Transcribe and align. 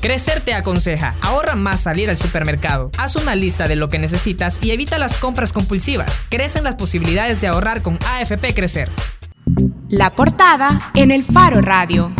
Crecer 0.00 0.40
te 0.40 0.54
aconseja, 0.54 1.16
ahorra 1.20 1.56
más 1.56 1.80
salir 1.80 2.08
al 2.08 2.16
supermercado. 2.16 2.90
Haz 2.98 3.16
una 3.16 3.34
lista 3.34 3.66
de 3.66 3.74
lo 3.74 3.88
que 3.88 3.98
necesitas 3.98 4.58
y 4.62 4.70
evita 4.70 4.98
las 4.98 5.16
compras 5.16 5.52
compulsivas. 5.52 6.22
Crecen 6.28 6.64
las 6.64 6.76
posibilidades 6.76 7.40
de 7.40 7.48
ahorrar 7.48 7.82
con 7.82 7.98
AFP 8.06 8.54
Crecer. 8.54 8.90
La 9.88 10.12
portada 10.12 10.70
en 10.94 11.10
el 11.10 11.24
Faro 11.24 11.60
Radio. 11.62 12.12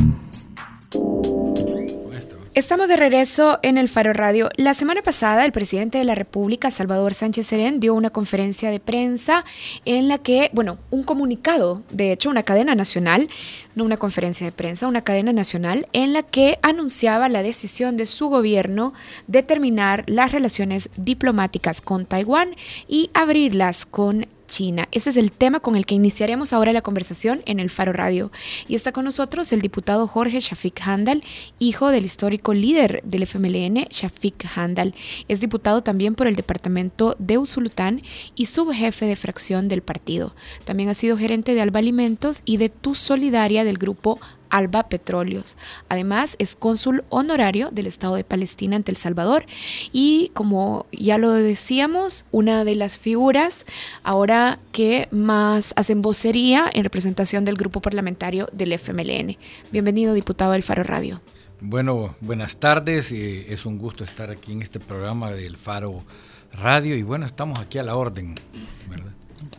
Estamos 2.59 2.89
de 2.89 2.97
regreso 2.97 3.61
en 3.63 3.79
el 3.79 3.89
Faro 3.89 4.13
Radio. 4.13 4.49
La 4.57 4.75
semana 4.75 5.01
pasada, 5.01 5.45
el 5.45 5.53
presidente 5.53 5.99
de 5.99 6.05
la 6.05 6.17
República, 6.17 6.73
Salvador 6.73 7.15
Sánchez 7.15 7.47
Serén, 7.47 7.79
dio 7.79 7.95
una 7.95 8.11
conferencia 8.11 8.73
de 8.73 8.81
prensa 8.81 9.45
en 9.85 10.09
la 10.09 10.19
que, 10.19 10.51
bueno, 10.53 10.77
un 10.91 11.05
comunicado, 11.05 11.85
de 11.91 12.11
hecho, 12.11 12.31
una 12.31 12.43
cadena 12.43 12.75
nacional, 12.75 13.29
no 13.77 13.85
una 13.85 13.97
conferencia 13.97 14.45
de 14.45 14.51
prensa, 14.51 14.89
una 14.89 15.05
cadena 15.05 15.33
nacional, 15.33 15.87
en 15.93 16.13
la 16.13 16.25
que 16.25 16.59
anunciaba 16.63 17.29
la 17.29 17.45
decisión 17.45 17.97
de 17.97 18.07
su 18.07 18.29
gobierno 18.29 18.93
de 19.29 19.45
terminar 19.45 20.03
las 20.09 20.33
relaciones 20.33 20.91
diplomáticas 20.97 21.81
con 21.81 22.07
Taiwán 22.07 22.57
y 22.89 23.11
abrirlas 23.15 23.87
con 23.87 24.27
China. 24.49 24.89
Ese 24.91 25.11
es 25.11 25.17
el 25.17 25.31
tema 25.31 25.61
con 25.61 25.77
el 25.77 25.87
que 25.87 25.95
iniciaremos 25.95 26.53
ahora 26.53 26.73
la 26.73 26.83
conversación 26.83 27.43
en 27.47 27.61
el 27.61 27.71
Faro 27.71 27.93
Radio. 27.93 28.33
Y 28.67 28.75
está 28.75 28.91
con 28.91 29.05
nosotros 29.05 29.53
el 29.53 29.61
diputado 29.61 30.09
Jorge 30.09 30.41
Shafik 30.41 30.81
Handal, 30.85 31.23
hijo 31.61 31.91
del 31.91 32.05
histórico 32.05 32.53
líder 32.53 33.01
del 33.05 33.23
FMLN, 33.23 33.87
Shafik 33.89 34.47
Handal. 34.57 34.95
Es 35.29 35.41
diputado 35.41 35.83
también 35.83 36.17
por 36.17 36.27
el 36.27 36.35
departamento 36.35 37.15
de 37.21 37.39
Usulután 37.39 38.03
y 38.35 38.47
subjefe 38.47 39.07
de 39.07 39.15
fracción 39.15 39.69
del 39.69 39.83
partido. 39.83 40.35
También 40.65 40.89
ha 40.89 40.95
sido 40.95 41.17
gerente 41.17 41.55
de 41.55 41.61
Alba 41.61 41.79
Alimentos 41.79 42.43
y 42.45 42.57
de 42.57 42.71
Tu 42.71 42.97
Solidaria 42.97 43.63
del 43.63 43.79
grupo 43.79 44.19
Alba 44.51 44.89
Petróleos. 44.89 45.57
Además, 45.89 46.37
es 46.39 46.57
cónsul 46.57 47.05
honorario 47.09 47.71
del 47.71 47.87
Estado 47.87 48.17
de 48.17 48.25
Palestina 48.25 48.77
ante 48.77 48.91
El 48.91 48.97
Salvador 48.97 49.47
y, 49.93 50.31
como 50.35 50.87
ya 50.93 51.19
lo 51.19 51.33
decíamos, 51.33 52.25
una 52.31 52.65
de 52.65 52.75
las 52.75 52.99
figuras 52.99 53.67
ahora 54.03 54.59
que 54.73 55.09
más 55.11 55.73
hacen 55.77 56.03
vocería 56.03 56.71
en 56.73 56.85
representación 56.85 57.45
del 57.45 57.57
grupo 57.57 57.81
parlamentario 57.81 58.49
del 58.53 58.73
FMLN. 58.73 59.37
Bienvenido, 59.73 60.15
diputado 60.15 60.53
del 60.53 60.63
Faro 60.63 60.83
Radio. 60.83 61.21
Bueno, 61.61 62.15
buenas 62.21 62.57
tardes. 62.57 63.11
es 63.11 63.67
un 63.67 63.79
gusto 63.79 64.05
estar 64.05 64.31
aquí 64.31 64.53
en 64.53 64.63
este 64.63 64.79
programa 64.79 65.33
del 65.33 65.57
Faro 65.57 66.05
Radio 66.53 66.97
y 66.97 67.03
bueno, 67.03 67.27
estamos 67.27 67.59
aquí 67.59 67.79
a 67.79 67.83
la 67.83 67.97
orden. 67.97 68.35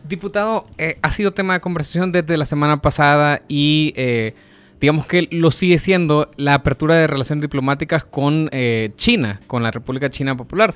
Diputado, 0.07 0.67
eh, 0.77 0.97
ha 1.01 1.11
sido 1.11 1.31
tema 1.31 1.53
de 1.53 1.59
conversación 1.59 2.11
desde 2.11 2.37
la 2.37 2.45
semana 2.45 2.81
pasada 2.81 3.41
y 3.47 3.93
eh, 3.95 4.33
digamos 4.79 5.05
que 5.05 5.27
lo 5.31 5.51
sigue 5.51 5.77
siendo 5.77 6.29
la 6.37 6.53
apertura 6.53 6.95
de 6.95 7.07
relaciones 7.07 7.41
diplomáticas 7.41 8.05
con 8.05 8.49
eh, 8.51 8.91
China, 8.95 9.41
con 9.47 9.63
la 9.63 9.71
República 9.71 10.09
China 10.09 10.35
Popular. 10.37 10.73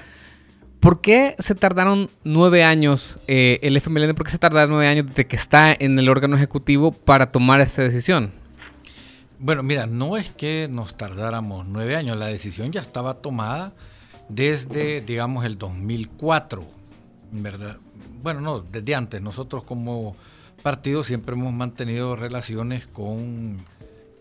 ¿Por 0.80 1.00
qué 1.00 1.36
se 1.40 1.56
tardaron 1.56 2.10
nueve 2.26 2.66
años, 2.66 3.20
eh, 3.28 3.60
el 3.62 3.78
FMLN, 3.78 4.16
por 4.16 4.26
qué 4.26 4.32
se 4.32 4.38
tardaron 4.38 4.72
nueve 4.72 4.88
años 4.88 5.08
desde 5.08 5.26
que 5.28 5.38
está 5.38 5.74
en 5.74 5.98
el 5.98 6.10
órgano 6.10 6.36
ejecutivo 6.36 6.92
para 6.92 7.32
tomar 7.32 7.62
esta 7.62 7.84
decisión? 7.84 8.34
Bueno, 9.40 9.64
mira, 9.64 9.88
no 9.88 10.18
es 10.18 10.30
que 10.30 10.68
nos 10.70 10.96
tardáramos 10.96 11.66
nueve 11.66 11.96
años, 11.96 12.18
la 12.18 12.28
decisión 12.28 12.72
ya 12.74 12.82
estaba 12.82 13.16
tomada 13.16 13.74
desde, 14.28 15.02
digamos, 15.02 15.46
el 15.46 15.58
2004, 15.58 16.66
¿verdad? 17.32 17.78
Bueno, 18.22 18.42
no, 18.42 18.60
desde 18.60 18.96
antes. 18.96 19.22
Nosotros 19.22 19.64
como 19.64 20.16
partido 20.62 21.04
siempre 21.04 21.36
hemos 21.36 21.54
mantenido 21.54 22.16
relaciones 22.16 22.88
con 22.88 23.58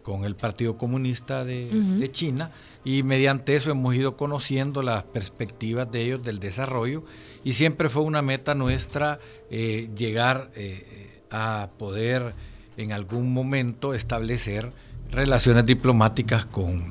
con 0.03 0.25
el 0.25 0.34
Partido 0.36 0.77
Comunista 0.77 1.45
de, 1.45 2.11
China 2.12 2.50
y 2.84 3.03
mediante 3.03 3.56
eso 3.56 3.70
hemos 3.70 3.95
ido 3.95 4.17
conociendo 4.17 4.83
las 4.83 5.05
perspectivas 5.05 5.91
de 5.91 6.03
ellos 6.03 6.25
del 6.25 6.39
desarrollo 6.39 7.05
y 7.45 7.53
siempre 7.53 7.89
fue 7.89 8.03
una 8.03 8.23
meta 8.23 8.55
nuestra 8.55 9.19
eh, 9.50 9.89
llegar 9.97 10.50
eh, 10.56 11.23
a 11.30 11.68
poder 11.79 12.35
en 12.77 12.92
algún 12.92 13.33
momento 13.33 13.95
establecer 13.95 14.73
relaciones 15.11 15.64
diplomáticas 15.67 16.46
con, 16.46 16.85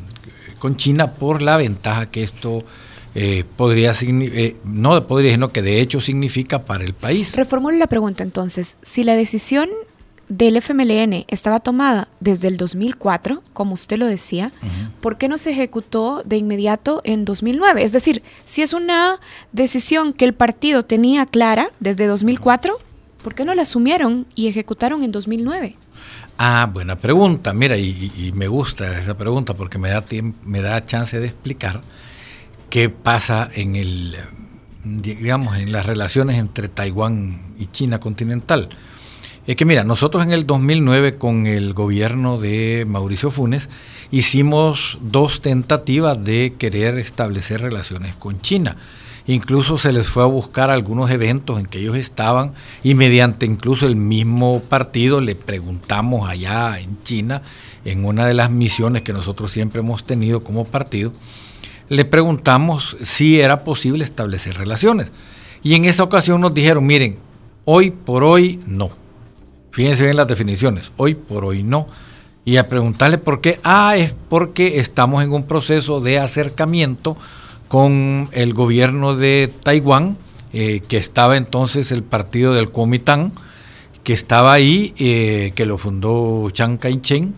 con 0.59 0.77
China 0.77 1.13
por 1.13 1.41
la 1.41 1.57
ventaja 1.57 2.09
que 2.09 2.23
esto 2.23 2.63
eh, 3.13 3.43
podría 3.57 3.91
eh, 4.01 4.55
no 4.63 5.05
podría, 5.05 5.31
sino 5.31 5.51
que 5.51 5.61
de 5.61 5.81
hecho 5.81 5.99
significa 5.99 6.63
para 6.63 6.83
el 6.85 6.93
país. 6.93 7.35
Reformulo 7.35 7.77
la 7.77 7.87
pregunta 7.87 8.23
entonces, 8.23 8.77
si 8.81 9.03
la 9.03 9.15
decisión 9.15 9.69
del 10.31 10.55
FMLN 10.55 11.25
estaba 11.27 11.59
tomada 11.59 12.07
desde 12.21 12.47
el 12.47 12.55
2004, 12.55 13.43
como 13.51 13.73
usted 13.73 13.97
lo 13.97 14.05
decía, 14.05 14.53
¿por 15.01 15.17
qué 15.17 15.27
no 15.27 15.37
se 15.37 15.51
ejecutó 15.51 16.23
de 16.23 16.37
inmediato 16.37 17.01
en 17.03 17.25
2009? 17.25 17.83
Es 17.83 17.91
decir, 17.91 18.23
si 18.45 18.61
es 18.61 18.71
una 18.71 19.19
decisión 19.51 20.13
que 20.13 20.23
el 20.23 20.33
partido 20.33 20.85
tenía 20.85 21.25
clara 21.25 21.67
desde 21.81 22.07
2004, 22.07 22.77
¿por 23.21 23.35
qué 23.35 23.43
no 23.43 23.53
la 23.53 23.63
asumieron 23.63 24.25
y 24.33 24.47
ejecutaron 24.47 25.03
en 25.03 25.11
2009? 25.11 25.75
Ah, 26.37 26.69
buena 26.71 26.97
pregunta. 26.97 27.53
Mira, 27.53 27.75
y, 27.75 28.31
me 28.33 28.47
gusta 28.47 28.97
esa 28.97 29.17
pregunta 29.17 29.53
porque 29.53 29.77
me 29.77 29.89
da, 29.89 30.05
me 30.45 30.61
da 30.61 30.85
chance 30.85 31.19
de 31.19 31.27
explicar 31.27 31.81
qué 32.69 32.87
pasa 32.87 33.49
en 33.53 33.75
el, 33.75 34.15
digamos, 34.85 35.57
en 35.57 35.73
las 35.73 35.85
relaciones 35.85 36.37
entre 36.37 36.69
Taiwán 36.69 37.53
y 37.59 37.67
China 37.67 37.99
continental. 37.99 38.69
Es 39.47 39.55
que 39.55 39.65
mira, 39.65 39.83
nosotros 39.83 40.23
en 40.23 40.31
el 40.33 40.45
2009 40.45 41.17
con 41.17 41.47
el 41.47 41.73
gobierno 41.73 42.37
de 42.37 42.85
Mauricio 42.87 43.31
Funes 43.31 43.69
hicimos 44.11 44.99
dos 45.01 45.41
tentativas 45.41 46.23
de 46.23 46.53
querer 46.59 46.99
establecer 46.99 47.61
relaciones 47.61 48.15
con 48.15 48.39
China. 48.39 48.77
Incluso 49.25 49.79
se 49.79 49.93
les 49.93 50.09
fue 50.09 50.21
a 50.21 50.27
buscar 50.27 50.69
algunos 50.69 51.09
eventos 51.09 51.59
en 51.59 51.65
que 51.65 51.79
ellos 51.79 51.97
estaban 51.97 52.53
y 52.83 52.93
mediante 52.93 53.47
incluso 53.47 53.87
el 53.87 53.95
mismo 53.95 54.61
partido 54.61 55.21
le 55.21 55.33
preguntamos 55.33 56.29
allá 56.29 56.79
en 56.79 57.01
China, 57.01 57.41
en 57.83 58.05
una 58.05 58.27
de 58.27 58.35
las 58.35 58.51
misiones 58.51 59.01
que 59.01 59.11
nosotros 59.11 59.51
siempre 59.51 59.79
hemos 59.79 60.03
tenido 60.03 60.43
como 60.43 60.65
partido, 60.65 61.13
le 61.89 62.05
preguntamos 62.05 62.95
si 63.03 63.41
era 63.41 63.63
posible 63.63 64.03
establecer 64.03 64.55
relaciones. 64.55 65.11
Y 65.63 65.73
en 65.73 65.85
esa 65.85 66.03
ocasión 66.03 66.41
nos 66.41 66.53
dijeron, 66.53 66.85
miren, 66.85 67.17
hoy 67.65 67.89
por 67.89 68.23
hoy 68.23 68.59
no 68.67 69.00
Fíjense 69.71 70.03
bien 70.03 70.17
las 70.17 70.27
definiciones, 70.27 70.91
hoy 70.97 71.15
por 71.15 71.45
hoy 71.45 71.63
no. 71.63 71.87
Y 72.43 72.57
a 72.57 72.67
preguntarle 72.67 73.17
por 73.17 73.39
qué, 73.39 73.59
ah, 73.63 73.95
es 73.95 74.13
porque 74.29 74.79
estamos 74.79 75.23
en 75.23 75.31
un 75.31 75.43
proceso 75.43 76.01
de 76.01 76.19
acercamiento 76.19 77.15
con 77.67 78.27
el 78.33 78.53
gobierno 78.53 79.15
de 79.15 79.53
Taiwán, 79.63 80.17
eh, 80.51 80.81
que 80.87 80.97
estaba 80.97 81.37
entonces 81.37 81.91
el 81.91 82.03
partido 82.03 82.53
del 82.53 82.69
Kuomintang, 82.69 83.31
que 84.03 84.13
estaba 84.13 84.51
ahí, 84.51 84.93
eh, 84.97 85.53
que 85.55 85.65
lo 85.65 85.77
fundó 85.77 86.49
Chiang 86.49 86.77
Kai-shek. 86.77 87.29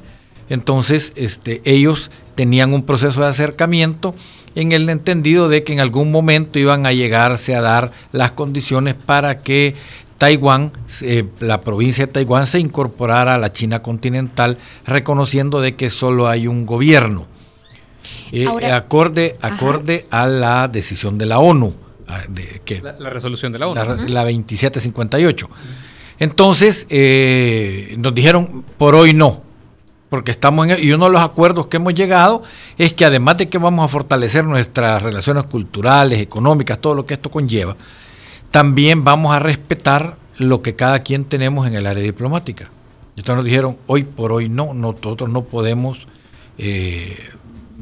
Entonces, 0.49 1.13
este, 1.15 1.61
ellos 1.65 2.09
tenían 2.35 2.73
un 2.73 2.83
proceso 2.83 3.21
de 3.21 3.27
acercamiento 3.27 4.15
en 4.55 4.71
el 4.71 4.89
entendido 4.89 5.49
de 5.49 5.63
que 5.63 5.73
en 5.73 5.79
algún 5.79 6.11
momento 6.11 6.59
iban 6.59 6.85
a 6.85 6.93
llegarse 6.93 7.55
a 7.55 7.61
dar 7.61 7.91
las 8.11 8.31
condiciones 8.31 8.95
para 8.95 9.41
que 9.41 9.75
Taiwán, 10.23 10.71
eh, 11.01 11.25
la 11.41 11.59
provincia 11.63 12.05
de 12.05 12.13
Taiwán 12.13 12.47
se 12.47 12.57
incorporara 12.57 13.35
a 13.35 13.37
la 13.37 13.51
China 13.51 13.81
continental, 13.81 14.57
reconociendo 14.85 15.59
de 15.59 15.75
que 15.75 15.89
solo 15.89 16.29
hay 16.29 16.47
un 16.47 16.65
gobierno. 16.65 17.27
Eh, 18.31 18.47
acorde 18.71 19.35
acorde 19.41 20.07
a 20.11 20.27
la 20.27 20.69
decisión 20.69 21.17
de 21.17 21.25
la 21.25 21.39
ONU. 21.39 21.75
que, 22.63 22.81
la, 22.81 23.09
resolución 23.09 23.51
de 23.51 23.59
la 23.59 23.67
ONU. 23.67 23.75
La, 24.07 24.23
2758. 24.23 25.49
Entonces, 26.19 26.87
eh, 26.89 27.93
nos 27.97 28.15
dijeron, 28.15 28.63
por 28.77 28.95
hoy 28.95 29.13
no, 29.13 29.43
porque 30.07 30.31
estamos 30.31 30.69
en... 30.69 30.81
Y 30.81 30.93
uno 30.93 31.07
de 31.07 31.11
los 31.11 31.21
acuerdos 31.21 31.67
que 31.67 31.75
hemos 31.75 31.95
llegado 31.95 32.43
es 32.77 32.93
que 32.93 33.03
además 33.03 33.35
de 33.35 33.49
que 33.49 33.57
vamos 33.57 33.83
a 33.83 33.89
fortalecer 33.89 34.45
nuestras 34.45 35.01
relaciones 35.01 35.43
culturales, 35.43 36.21
económicas, 36.21 36.79
todo 36.79 36.95
lo 36.95 37.05
que 37.05 37.15
esto 37.15 37.29
conlleva, 37.29 37.75
también 38.53 39.03
vamos 39.03 39.35
a 39.35 39.39
respetar 39.39 40.15
lo 40.37 40.61
que 40.61 40.75
cada 40.75 40.99
quien 40.99 41.25
tenemos 41.25 41.65
en 41.65 41.73
el 41.73 41.87
área 41.87 42.03
diplomática. 42.03 42.69
Entonces 43.17 43.35
nos 43.35 43.45
dijeron, 43.45 43.77
hoy 43.87 44.03
por 44.03 44.31
hoy 44.31 44.47
no, 44.47 44.75
nosotros 44.75 45.27
no 45.27 45.43
podemos 45.43 46.07
eh, 46.59 47.17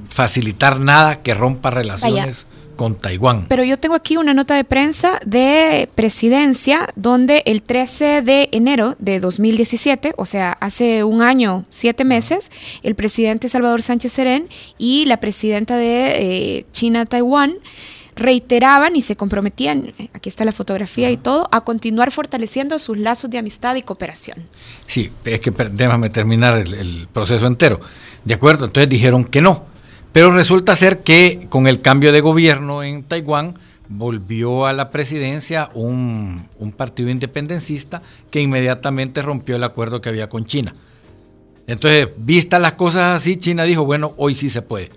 facilitar 0.10 0.80
nada 0.80 1.22
que 1.24 1.34
rompa 1.34 1.72
relaciones 1.72 2.46
con 2.78 2.96
Taiwán. 2.96 3.48
Pero 3.50 3.66
yo 3.66 3.78
tengo 3.78 3.96
aquí 3.96 4.16
una 4.16 4.34
nota 4.34 4.56
de 4.56 4.64
prensa 4.64 5.20
de 5.26 5.90
presidencia 5.94 6.88
donde 6.96 7.44
el 7.46 7.64
13 7.64 8.22
de 8.22 8.48
enero 8.54 8.96
de 8.98 9.20
2017, 9.20 10.14
o 10.16 10.26
sea, 10.26 10.54
hace 10.62 11.04
un 11.04 11.22
año, 11.22 11.66
siete 11.70 12.06
meses, 12.06 12.50
el 12.82 12.96
presidente 12.96 13.50
Salvador 13.50 13.82
Sánchez 13.82 14.14
Serén 14.14 14.48
y 14.78 15.04
la 15.04 15.18
presidenta 15.18 15.76
de 15.76 16.14
eh, 16.60 16.66
China-Taiwán 16.72 17.56
reiteraban 18.16 18.96
y 18.96 19.02
se 19.02 19.16
comprometían, 19.16 19.94
aquí 20.14 20.30
está 20.30 20.46
la 20.46 20.52
fotografía 20.52 21.10
y 21.12 21.18
todo, 21.18 21.48
a 21.52 21.62
continuar 21.62 22.12
fortaleciendo 22.12 22.78
sus 22.80 22.98
lazos 22.98 23.30
de 23.30 23.38
amistad 23.38 23.76
y 23.76 23.82
cooperación. 23.82 24.38
Sí, 24.88 25.12
es 25.26 25.40
que 25.40 25.52
déjame 25.52 26.10
terminar 26.10 26.58
el, 26.58 27.08
proceso 27.12 27.48
entero. 27.48 27.80
De 28.26 28.34
acuerdo, 28.34 28.66
entonces 28.66 28.90
dijeron 28.90 29.24
que 29.26 29.42
no. 29.42 29.66
Pero 30.12 30.32
resulta 30.32 30.76
ser 30.76 31.00
que 31.00 31.48
con 31.50 31.68
el 31.68 31.82
cambio 31.82 32.12
de 32.12 32.22
gobierno 32.22 32.84
en 32.84 33.04
Taiwán 33.04 33.56
volvió 33.88 34.66
a 34.66 34.74
la 34.74 34.92
presidencia 34.92 35.70
un, 35.74 36.48
un 36.58 36.72
partido 36.72 37.10
independencista 37.10 38.02
que 38.30 38.42
inmediatamente 38.42 39.22
rompió 39.22 39.56
el 39.56 39.64
acuerdo 39.64 40.02
que 40.02 40.10
había 40.10 40.30
con 40.30 40.46
China. 40.46 40.74
Entonces, 41.68 42.10
vistas 42.18 42.62
las 42.62 42.74
cosas 42.74 43.18
así, 43.18 43.38
China 43.38 43.64
dijo, 43.64 43.86
bueno, 43.86 44.14
hoy 44.18 44.36
sí 44.36 44.50
se 44.50 44.62
puede. 44.62 44.92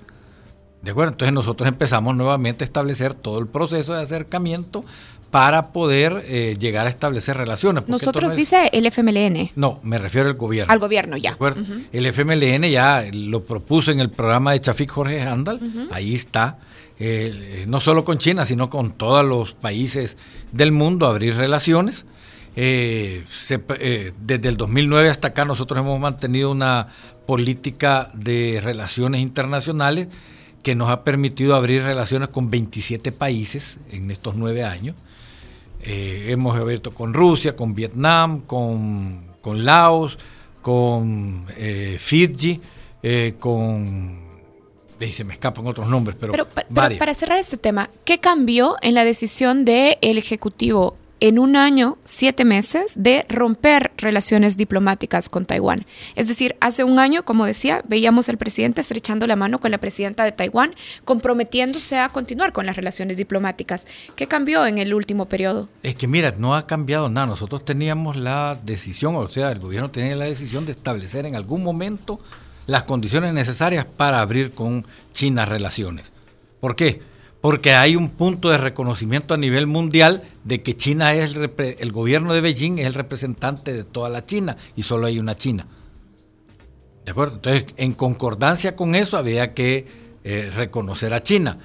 ¿De 0.85 0.91
acuerdo? 0.91 1.13
Entonces 1.13 1.33
nosotros 1.33 1.67
empezamos 1.67 2.15
nuevamente 2.15 2.63
a 2.63 2.67
establecer 2.67 3.15
todo 3.15 3.39
el 3.39 3.47
proceso 3.47 3.95
de 3.95 4.03
acercamiento 4.03 4.85
para 5.31 5.73
poder 5.73 6.25
eh, 6.29 6.57
llegar 6.61 6.87
a 6.87 6.91
establecer 6.91 7.37
relaciones. 7.37 7.89
Nosotros 7.89 8.37
dice 8.37 8.69
el 8.73 8.87
FMLN. 8.87 9.51
No, 9.57 9.81
me 9.83 9.99
refiero 9.99 10.29
al 10.29 10.37
gobierno. 10.37 10.73
Al 10.73 10.79
gobierno, 10.79 11.17
ya. 11.17 11.37
El 11.91 12.07
FMLN 12.07 12.71
ya 12.71 13.05
lo 13.13 13.43
propuso 13.43 13.91
en 13.91 14.01
el 14.01 14.11
programa 14.11 14.53
de 14.53 14.61
Chafik 14.61 14.91
Jorge 14.91 15.23
Handal, 15.23 15.59
ahí 15.91 16.15
está. 16.15 16.59
Eh, 17.01 17.65
no 17.67 17.81
solo 17.81 18.05
con 18.05 18.19
China, 18.19 18.47
sino 18.47 18.71
con 18.71 18.93
todos 18.93 19.25
los 19.25 19.55
países 19.55 20.17
del 20.53 20.71
mundo, 20.71 21.07
abrir 21.07 21.35
relaciones. 21.35 22.05
Eh, 22.57 23.25
desde 24.21 24.49
el 24.49 24.57
2009 24.57 25.09
hasta 25.09 25.29
acá 25.29 25.45
nosotros 25.45 25.81
hemos 25.81 25.99
mantenido 25.99 26.53
una 26.53 26.87
política 27.27 28.13
de 28.15 28.61
relaciones 28.63 29.21
internacionales 29.21 30.07
que 30.65 30.75
nos 30.75 30.91
ha 30.91 31.05
permitido 31.05 31.55
abrir 31.55 31.83
relaciones 31.83 32.29
con 32.29 32.51
27 32.51 33.13
países 33.13 33.79
en 33.93 34.11
estos 34.11 34.35
nueve 34.35 34.65
años. 34.65 34.97
Eh, 35.83 36.29
hemos 36.31 36.57
abierto 36.57 36.95
con 36.95 37.13
Rusia, 37.13 37.55
con 37.55 37.75
Vietnam, 37.75 38.41
con, 38.41 39.27
Laos, 39.45 40.19
con 40.63 41.47
eh, 41.59 41.97
Fiji, 42.01 42.61
eh, 43.03 43.35
con... 43.39 44.19
se 45.13 45.25
me 45.25 45.35
escapan 45.35 45.67
otros 45.67 45.87
nombres, 45.87 46.17
pero, 46.19 46.33
pero, 46.33 46.47
para 46.99 47.13
cerrar 47.13 47.39
este 47.39 47.59
tema, 47.59 47.91
¿qué 48.07 48.19
cambió 48.19 48.77
en 48.81 48.95
la 48.95 49.05
decisión 49.05 49.67
del 49.67 49.99
Ejecutivo 50.01 50.97
en 51.21 51.39
un 51.39 51.57
año, 51.57 51.97
siete 52.05 52.45
meses, 52.45 52.93
de 52.97 53.25
romper 53.29 53.93
relaciones 53.97 54.57
diplomáticas 54.57 55.29
con 55.29 55.47
Taiwán. 55.47 55.87
Es 56.17 56.29
decir, 56.29 56.57
hace 56.61 56.85
un 56.85 56.99
año, 56.99 57.25
como 57.25 57.47
decía, 57.47 57.83
veíamos 57.87 58.29
al 58.29 58.37
presidente 58.37 58.81
estrechando 58.81 59.27
la 59.27 59.37
mano 59.37 59.61
con 59.61 59.71
la 59.71 59.79
presidenta 59.79 60.25
de 60.25 60.33
Taiwán, 60.33 60.75
comprometiéndose 61.05 61.99
a 61.99 62.09
continuar 62.09 62.53
con 62.53 62.67
las 62.67 62.77
relaciones 62.77 63.17
diplomáticas. 63.17 63.87
¿Qué 64.17 64.27
cambió 64.27 64.67
en 64.67 64.79
el 64.79 64.93
último 64.93 65.27
periodo? 65.27 65.69
Es 65.83 65.95
que 65.95 66.09
mira, 66.09 66.35
no 66.37 66.55
ha 66.55 66.67
cambiado 66.67 67.09
nada. 67.09 67.27
Nosotros 67.27 67.65
teníamos 67.65 68.17
la 68.17 68.59
decisión, 68.63 69.17
o 69.17 69.29
sea, 69.29 69.51
el 69.51 69.61
gobierno 69.61 69.91
tenía 69.91 70.17
la 70.17 70.27
decisión 70.27 70.67
de 70.67 70.73
establecer 70.73 71.27
en 71.27 71.37
algún 71.37 71.63
momento 71.63 72.21
las 72.67 72.85
condiciones 72.85 73.33
necesarias 73.35 73.85
para 73.85 74.21
abrir 74.21 74.53
con 74.53 74.87
China 75.13 75.45
relaciones. 75.45 76.11
¿Por 76.61 76.77
qué? 76.77 77.14
Porque 77.45 77.75
hay 77.75 77.95
un 77.95 78.09
punto 78.09 78.49
de 78.49 78.57
reconocimiento 78.57 79.35
a 79.35 79.37
nivel 79.37 79.67
mundial 79.67 80.23
de 80.45 80.63
que 80.63 80.79
China 80.79 81.13
es 81.13 81.35
el, 81.35 81.53
el, 81.79 81.93
gobierno 81.93 82.33
de 82.33 82.41
Beijing 82.41 82.79
es 82.79 82.87
el 82.87 82.95
representante 82.95 83.75
de 83.75 83.85
toda 83.85 84.09
la 84.09 84.25
China 84.25 84.57
y 84.77 84.83
solo 84.83 85.09
hay 85.09 85.19
una 85.19 85.37
China. 85.37 85.67
¿De 87.05 87.11
acuerdo? 87.11 87.35
Entonces, 87.35 87.67
en 87.77 87.93
concordancia 87.93 88.77
con 88.77 88.95
eso 88.95 89.19
había 89.19 89.53
que 89.53 89.87
eh, 90.25 90.51
reconocer 90.57 91.13
a 91.13 91.23
China. 91.23 91.59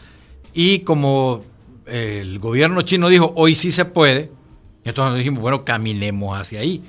Y 0.54 0.80
como 0.80 1.46
eh, 1.86 2.20
el 2.24 2.40
gobierno 2.40 2.81
chino 2.81 3.08
dijo, 3.08 3.31
hoy 3.38 3.56
sí 3.56 3.72
se 3.72 3.86
puede, 3.86 4.31
entonces 4.84 5.18
dijimos, 5.20 5.42
bueno, 5.42 5.64
caminemos 5.64 6.38
hacia 6.38 6.60
ahí. 6.60 6.84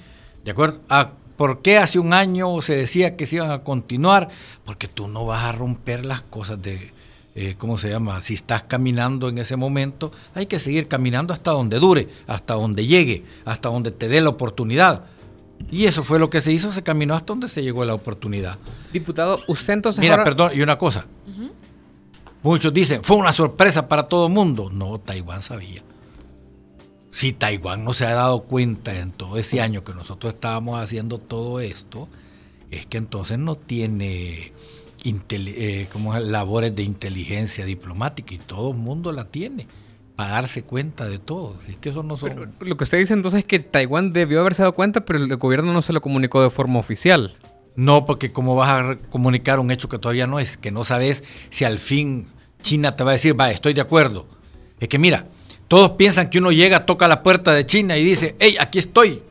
¿De 0.44 0.50
acuerdo? 0.50 0.80
Ah, 0.88 1.12
¿Por 1.36 1.62
qué 1.62 1.78
hace 1.78 2.00
un 2.00 2.12
año 2.12 2.60
se 2.60 2.74
decía 2.74 3.16
que 3.16 3.28
se 3.28 3.36
iban 3.36 3.52
a 3.52 3.62
continuar? 3.62 4.30
Porque 4.64 4.88
tú 4.88 5.06
no 5.06 5.24
vas 5.26 5.44
a 5.44 5.52
romper 5.52 6.04
las 6.04 6.22
cosas 6.22 6.60
de, 6.60 6.90
eh, 7.34 7.54
¿cómo 7.56 7.78
se 7.78 7.88
llama? 7.88 8.20
Si 8.22 8.34
estás 8.34 8.64
caminando 8.64 9.28
en 9.28 9.38
ese 9.38 9.56
momento, 9.56 10.10
hay 10.34 10.46
que 10.46 10.58
seguir 10.58 10.88
caminando 10.88 11.32
hasta 11.32 11.52
donde 11.52 11.78
dure, 11.78 12.08
hasta 12.26 12.54
donde 12.54 12.86
llegue, 12.86 13.24
hasta 13.44 13.68
donde 13.68 13.90
te 13.90 14.08
dé 14.08 14.20
la 14.20 14.30
oportunidad. 14.30 15.04
Y 15.70 15.84
eso 15.84 16.02
fue 16.02 16.18
lo 16.18 16.30
que 16.30 16.40
se 16.40 16.52
hizo, 16.52 16.72
se 16.72 16.82
caminó 16.82 17.14
hasta 17.14 17.26
donde 17.26 17.48
se 17.48 17.62
llegó 17.62 17.84
la 17.84 17.94
oportunidad. 17.94 18.58
Diputado, 18.92 19.40
usted 19.46 19.74
entonces... 19.74 20.00
Mira, 20.00 20.24
perdón, 20.24 20.52
y 20.54 20.62
una 20.62 20.78
cosa. 20.78 21.06
Muchos 22.42 22.72
dicen, 22.72 23.04
fue 23.04 23.18
una 23.18 23.32
sorpresa 23.32 23.86
para 23.86 24.04
todo 24.04 24.26
el 24.26 24.32
mundo. 24.32 24.70
No, 24.72 24.98
Taiwán 24.98 25.42
sabía. 25.42 25.82
Si 27.10 27.32
Taiwán 27.32 27.84
no 27.84 27.92
se 27.92 28.06
ha 28.06 28.14
dado 28.14 28.42
cuenta 28.42 28.98
en 28.98 29.12
todo 29.12 29.36
ese 29.36 29.60
año 29.60 29.84
que 29.84 29.92
nosotros 29.92 30.32
estábamos 30.32 30.80
haciendo 30.80 31.18
todo 31.18 31.60
esto, 31.60 32.08
es 32.70 32.86
que 32.86 32.98
entonces 32.98 33.38
no 33.38 33.56
tiene 33.56 34.52
eh, 35.04 35.88
como 35.92 36.18
labores 36.18 36.74
de 36.74 36.82
inteligencia 36.82 37.64
diplomática 37.64 38.34
y 38.34 38.38
todo 38.38 38.72
el 38.72 38.76
mundo 38.76 39.12
la 39.12 39.24
tiene 39.24 39.66
para 40.16 40.32
darse 40.32 40.62
cuenta 40.62 41.08
de 41.08 41.18
todo. 41.18 41.56
Es 41.66 41.76
que 41.78 41.88
eso 41.88 42.02
no 42.02 42.18
lo 42.60 42.76
que 42.76 42.84
usted 42.84 42.98
dice 42.98 43.14
entonces 43.14 43.40
es 43.40 43.44
que 43.46 43.58
Taiwán 43.58 44.12
debió 44.12 44.40
haberse 44.40 44.62
dado 44.62 44.74
cuenta, 44.74 45.04
pero 45.04 45.18
el 45.18 45.36
gobierno 45.36 45.72
no 45.72 45.80
se 45.80 45.92
lo 45.92 46.02
comunicó 46.02 46.42
de 46.42 46.50
forma 46.50 46.78
oficial. 46.78 47.34
No, 47.76 48.04
porque 48.04 48.30
como 48.32 48.56
vas 48.56 48.68
a 48.70 48.98
comunicar 49.08 49.60
un 49.60 49.70
hecho 49.70 49.88
que 49.88 49.98
todavía 49.98 50.26
no 50.26 50.38
es, 50.38 50.56
que 50.56 50.70
no 50.70 50.84
sabes 50.84 51.24
si 51.48 51.64
al 51.64 51.78
fin 51.78 52.26
China 52.60 52.96
te 52.96 53.04
va 53.04 53.10
a 53.10 53.14
decir, 53.14 53.38
va, 53.38 53.50
estoy 53.50 53.72
de 53.72 53.80
acuerdo. 53.80 54.26
Es 54.80 54.88
que 54.88 54.98
mira, 54.98 55.26
todos 55.68 55.92
piensan 55.92 56.28
que 56.28 56.38
uno 56.38 56.52
llega, 56.52 56.84
toca 56.84 57.08
la 57.08 57.22
puerta 57.22 57.54
de 57.54 57.64
China 57.64 57.96
y 57.96 58.04
dice, 58.04 58.36
hey, 58.40 58.56
aquí 58.60 58.78
estoy, 58.78 59.22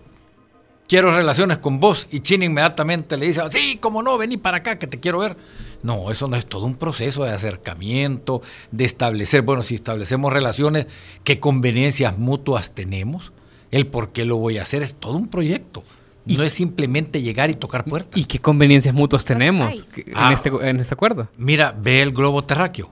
quiero 0.89 1.15
relaciones 1.15 1.59
con 1.59 1.80
vos. 1.80 2.07
Y 2.12 2.19
China 2.19 2.44
inmediatamente 2.44 3.15
le 3.15 3.27
dice, 3.27 3.41
sí, 3.51 3.77
cómo 3.80 4.03
no, 4.03 4.18
vení 4.18 4.36
para 4.36 4.57
acá 4.57 4.77
que 4.77 4.88
te 4.88 5.00
quiero 5.00 5.19
ver. 5.19 5.38
No, 5.81 6.12
eso 6.12 6.27
no 6.27 6.36
es 6.36 6.45
todo 6.45 6.65
un 6.65 6.75
proceso 6.75 7.24
de 7.24 7.31
acercamiento, 7.31 8.41
de 8.71 8.83
establecer, 8.83 9.44
bueno, 9.44 9.63
si 9.63 9.75
establecemos 9.75 10.33
relaciones, 10.33 10.88
qué 11.24 11.39
conveniencias 11.39 12.18
mutuas 12.18 12.71
tenemos, 12.75 13.31
el 13.71 13.88
por 13.88 14.12
qué 14.12 14.25
lo 14.25 14.36
voy 14.36 14.57
a 14.57 14.63
hacer, 14.63 14.81
es 14.81 14.95
todo 14.95 15.13
un 15.13 15.30
proyecto. 15.30 15.86
Y 16.25 16.38
no 16.38 16.44
es 16.44 16.53
simplemente 16.53 17.21
llegar 17.21 17.50
y 17.50 17.56
tocar 17.56 17.86
puertas. 17.86 18.15
¿Y 18.15 18.25
qué 18.25 18.39
conveniencias 18.39 18.94
mutuas 18.94 19.25
tenemos 19.25 19.88
ah. 20.13 20.31
este, 20.31 20.50
en, 20.62 20.80
este, 20.80 20.94
acuerdo? 20.94 21.30
Mira, 21.38 21.75
ve 21.75 22.01
el 22.01 22.12
globo 22.12 22.44
terráqueo. 22.44 22.91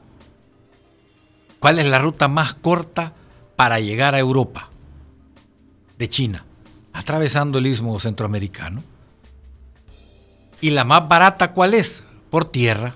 ¿Cuál 1.60 1.78
es 1.78 1.86
la 1.86 2.00
ruta 2.00 2.28
más 2.28 2.54
corta 2.56 3.14
para 3.56 3.80
llegar 3.80 4.16
a 4.16 4.20
Europa? 4.20 4.72
De 6.00 6.10
China, 6.10 6.47
atravesando 6.98 7.60
el 7.60 7.68
istmo 7.68 8.00
centroamericano. 8.00 8.84
¿Y 10.60 10.72
la 10.72 10.84
más 10.84 11.08
barata 11.08 11.54
cuál 11.54 11.74
es? 11.74 12.04
por 12.30 12.46
tierra. 12.46 12.96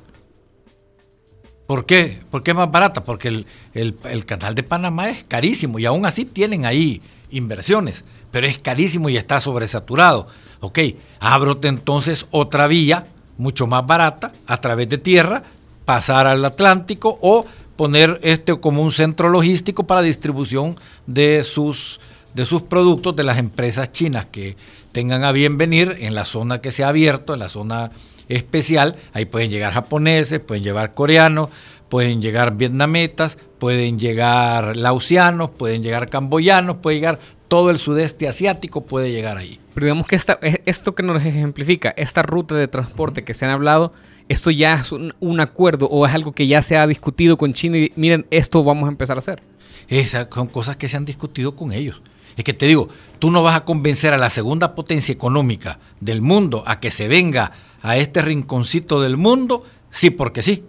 ¿Por 1.67 1.85
qué? 1.85 2.21
¿Por 2.29 2.43
qué 2.43 2.51
es 2.51 2.57
más 2.57 2.69
barata? 2.69 3.03
Porque 3.03 3.45
el, 3.73 4.25
canal 4.25 4.55
de 4.55 4.63
Panamá 4.63 5.09
es 5.09 5.23
carísimo 5.23 5.79
y 5.79 5.85
aún 5.85 6.05
así 6.05 6.25
tienen 6.25 6.65
ahí 6.65 7.01
inversiones, 7.29 8.03
pero 8.31 8.45
es 8.45 8.57
carísimo 8.57 9.09
y 9.09 9.15
está 9.15 9.39
sobresaturado. 9.39 10.27
Ok, 10.59 10.79
abrote 11.19 11.69
entonces 11.69 12.27
otra 12.31 12.67
vía 12.67 13.07
mucho 13.37 13.67
más 13.67 13.85
barata 13.85 14.33
a 14.45 14.59
través 14.59 14.89
de 14.89 14.97
tierra, 14.97 15.43
pasar 15.85 16.27
al 16.27 16.43
Atlántico 16.43 17.17
o 17.21 17.45
poner 17.77 18.19
este 18.21 18.59
como 18.59 18.83
un 18.83 18.91
centro 18.91 19.29
logístico 19.29 19.87
para 19.87 20.01
distribución 20.01 20.75
de 21.07 21.43
sus, 21.43 22.01
de 22.33 22.45
sus 22.45 22.61
productos 22.61 23.15
de 23.15 23.23
las 23.23 23.37
empresas 23.37 23.91
chinas 23.91 24.25
que 24.25 24.55
tengan 24.91 25.23
a 25.23 25.31
bien 25.31 25.57
venir 25.57 25.97
en 25.99 26.15
la 26.15 26.25
zona 26.25 26.61
que 26.61 26.71
se 26.71 26.83
ha 26.83 26.89
abierto, 26.89 27.33
en 27.33 27.39
la 27.39 27.49
zona 27.49 27.91
especial. 28.29 28.95
Ahí 29.13 29.25
pueden 29.25 29.51
llegar 29.51 29.73
japoneses, 29.73 30.39
pueden 30.39 30.63
llegar 30.63 30.93
coreanos, 30.93 31.49
pueden 31.89 32.21
llegar 32.21 32.55
vietnametas, 32.55 33.37
pueden 33.59 33.99
llegar 33.99 34.77
lausianos, 34.77 35.51
pueden 35.51 35.83
llegar 35.83 36.09
camboyanos, 36.09 36.77
puede 36.77 36.97
llegar 36.97 37.19
todo 37.47 37.69
el 37.69 37.79
sudeste 37.79 38.29
asiático, 38.29 38.85
puede 38.85 39.11
llegar 39.11 39.37
ahí. 39.37 39.59
Pero 39.73 39.87
digamos 39.87 40.07
que 40.07 40.15
esta, 40.15 40.39
esto 40.65 40.95
que 40.95 41.03
nos 41.03 41.23
ejemplifica, 41.25 41.93
esta 41.97 42.23
ruta 42.23 42.55
de 42.55 42.69
transporte 42.69 43.25
que 43.25 43.33
se 43.33 43.43
han 43.43 43.51
hablado, 43.51 43.91
esto 44.29 44.51
ya 44.51 44.75
es 44.75 44.93
un, 44.93 45.39
acuerdo 45.41 45.87
o 45.87 46.05
es 46.05 46.13
algo 46.13 46.31
que 46.31 46.47
ya 46.47 46.61
se 46.61 46.77
ha 46.77 46.87
discutido 46.87 47.37
con 47.37 47.53
China 47.53 47.77
y 47.77 47.91
miren, 47.97 48.25
esto 48.31 48.63
vamos 48.63 48.85
a 48.85 48.91
empezar 48.91 49.17
a 49.17 49.19
hacer. 49.19 49.41
Esas 49.89 50.27
son 50.33 50.47
cosas 50.47 50.77
que 50.77 50.87
se 50.87 50.95
han 50.95 51.03
discutido 51.03 51.57
con 51.57 51.73
ellos. 51.73 52.01
Es 52.41 52.45
que 52.45 52.53
te 52.53 52.65
digo, 52.65 52.89
tú 53.19 53.29
no 53.29 53.43
vas 53.43 53.55
a 53.55 53.65
convencer 53.65 54.15
a 54.15 54.17
la 54.17 54.31
segunda 54.31 54.73
potencia 54.73 55.13
económica 55.13 55.77
del 55.99 56.23
mundo 56.23 56.63
a 56.65 56.79
que 56.79 56.89
se 56.89 57.07
venga 57.07 57.51
a 57.83 57.97
este 57.97 58.19
rinconcito 58.23 58.99
del 58.99 59.15
mundo, 59.15 59.63
sí 59.91 60.09
porque 60.09 60.41
sí. 60.41 60.63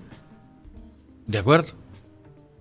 ¿De 1.27 1.39
acuerdo? 1.39 1.73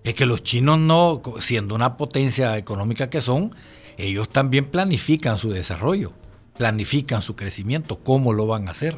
Es 0.02 0.14
que 0.14 0.24
los 0.24 0.42
chinos 0.42 0.78
no, 0.78 1.20
siendo 1.40 1.74
una 1.74 1.98
potencia 1.98 2.56
económica 2.56 3.10
que 3.10 3.20
son, 3.20 3.54
ellos 3.98 4.30
también 4.30 4.64
planifican 4.64 5.36
su 5.36 5.50
desarrollo, 5.50 6.14
planifican 6.56 7.20
su 7.20 7.36
crecimiento, 7.36 7.98
cómo 7.98 8.32
lo 8.32 8.46
van 8.46 8.68
a 8.68 8.70
hacer. 8.70 8.96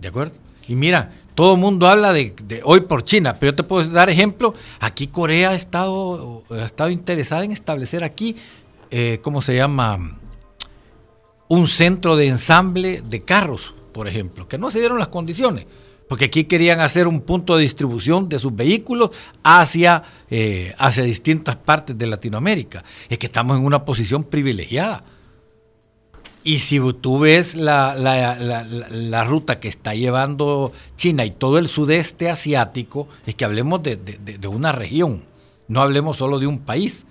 ¿De 0.00 0.08
acuerdo? 0.08 0.34
Y 0.66 0.74
mira, 0.74 1.12
todo 1.36 1.54
el 1.54 1.60
mundo 1.60 1.86
habla 1.86 2.12
de, 2.12 2.34
hoy 2.64 2.80
por 2.80 3.04
China, 3.04 3.36
pero 3.38 3.52
yo 3.52 3.56
te 3.56 3.62
puedo 3.62 3.88
dar 3.90 4.10
ejemplo. 4.10 4.54
Aquí 4.80 5.06
Corea 5.06 5.50
ha 5.50 5.54
estado, 5.54 6.42
ha 6.50 6.64
estado 6.64 6.90
interesada 6.90 7.44
en 7.44 7.52
establecer 7.52 8.02
aquí, 8.02 8.34
eh, 8.90 9.20
¿cómo 9.22 9.42
se 9.42 9.56
llama? 9.56 10.18
Un 11.48 11.68
centro 11.68 12.16
de 12.16 12.28
ensamble 12.28 13.02
de 13.02 13.20
carros 13.20 13.74
por 13.96 14.08
ejemplo, 14.08 14.46
que 14.46 14.58
no 14.58 14.70
se 14.70 14.78
dieron 14.78 14.98
las 14.98 15.08
condiciones, 15.08 15.64
Porque 16.06 16.26
aquí 16.26 16.44
querían 16.44 16.80
hacer 16.80 17.08
un 17.08 17.22
punto 17.22 17.56
de 17.56 17.62
distribución 17.62 18.28
de 18.28 18.38
sus 18.38 18.54
vehículos 18.54 19.10
hacia, 19.42 20.02
eh, 20.30 20.74
hacia 20.78 21.02
distintas 21.02 21.56
partes 21.56 21.96
de 21.96 22.06
Latinoamérica. 22.06 22.84
Es 23.08 23.18
que 23.18 23.26
estamos 23.26 23.58
en 23.58 23.64
una 23.64 23.86
posición 23.86 24.22
privilegiada. 24.22 25.02
Y 26.44 26.58
si 26.58 26.78
tú 27.00 27.20
ves 27.20 27.56
la, 27.56 27.96
la, 27.96 29.24
ruta 29.24 29.58
que 29.58 29.68
está 29.68 29.94
llevando 29.94 30.72
China 30.94 31.24
y 31.24 31.30
todo 31.30 31.58
el 31.58 31.66
sudeste 31.66 32.28
asiático, 32.28 33.08
es 33.24 33.34
que 33.34 33.46
hablemos 33.46 33.82
de, 33.82 33.96
de, 33.96 34.48
una 34.48 34.72
región, 34.72 35.24
no 35.68 35.80
hablemos 35.80 36.18
solo 36.18 36.38
de 36.38 36.46
un 36.46 36.58
país. 36.58 37.06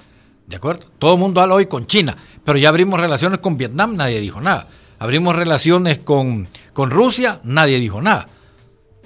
¿De 0.48 0.56
acuerdo? 0.56 0.86
Todo 1.00 1.14
el 1.14 1.20
mundo 1.20 1.42
habla 1.42 1.56
hoy 1.56 1.66
con 1.66 1.88
China, 1.88 2.16
pero 2.44 2.58
ya 2.58 2.70
abrimos 2.70 3.00
relaciones 3.00 3.40
con 3.40 3.58
Vietnam, 3.58 3.96
nadie 3.96 4.20
dijo 4.20 4.42
nada. 4.42 4.68
Abrimos 5.00 5.36
relaciones 5.36 6.00
con, 6.00 6.48
con 6.74 6.92
Rusia, 6.92 7.40
nadie 7.44 7.80
dijo 7.80 8.02
nada. 8.02 8.28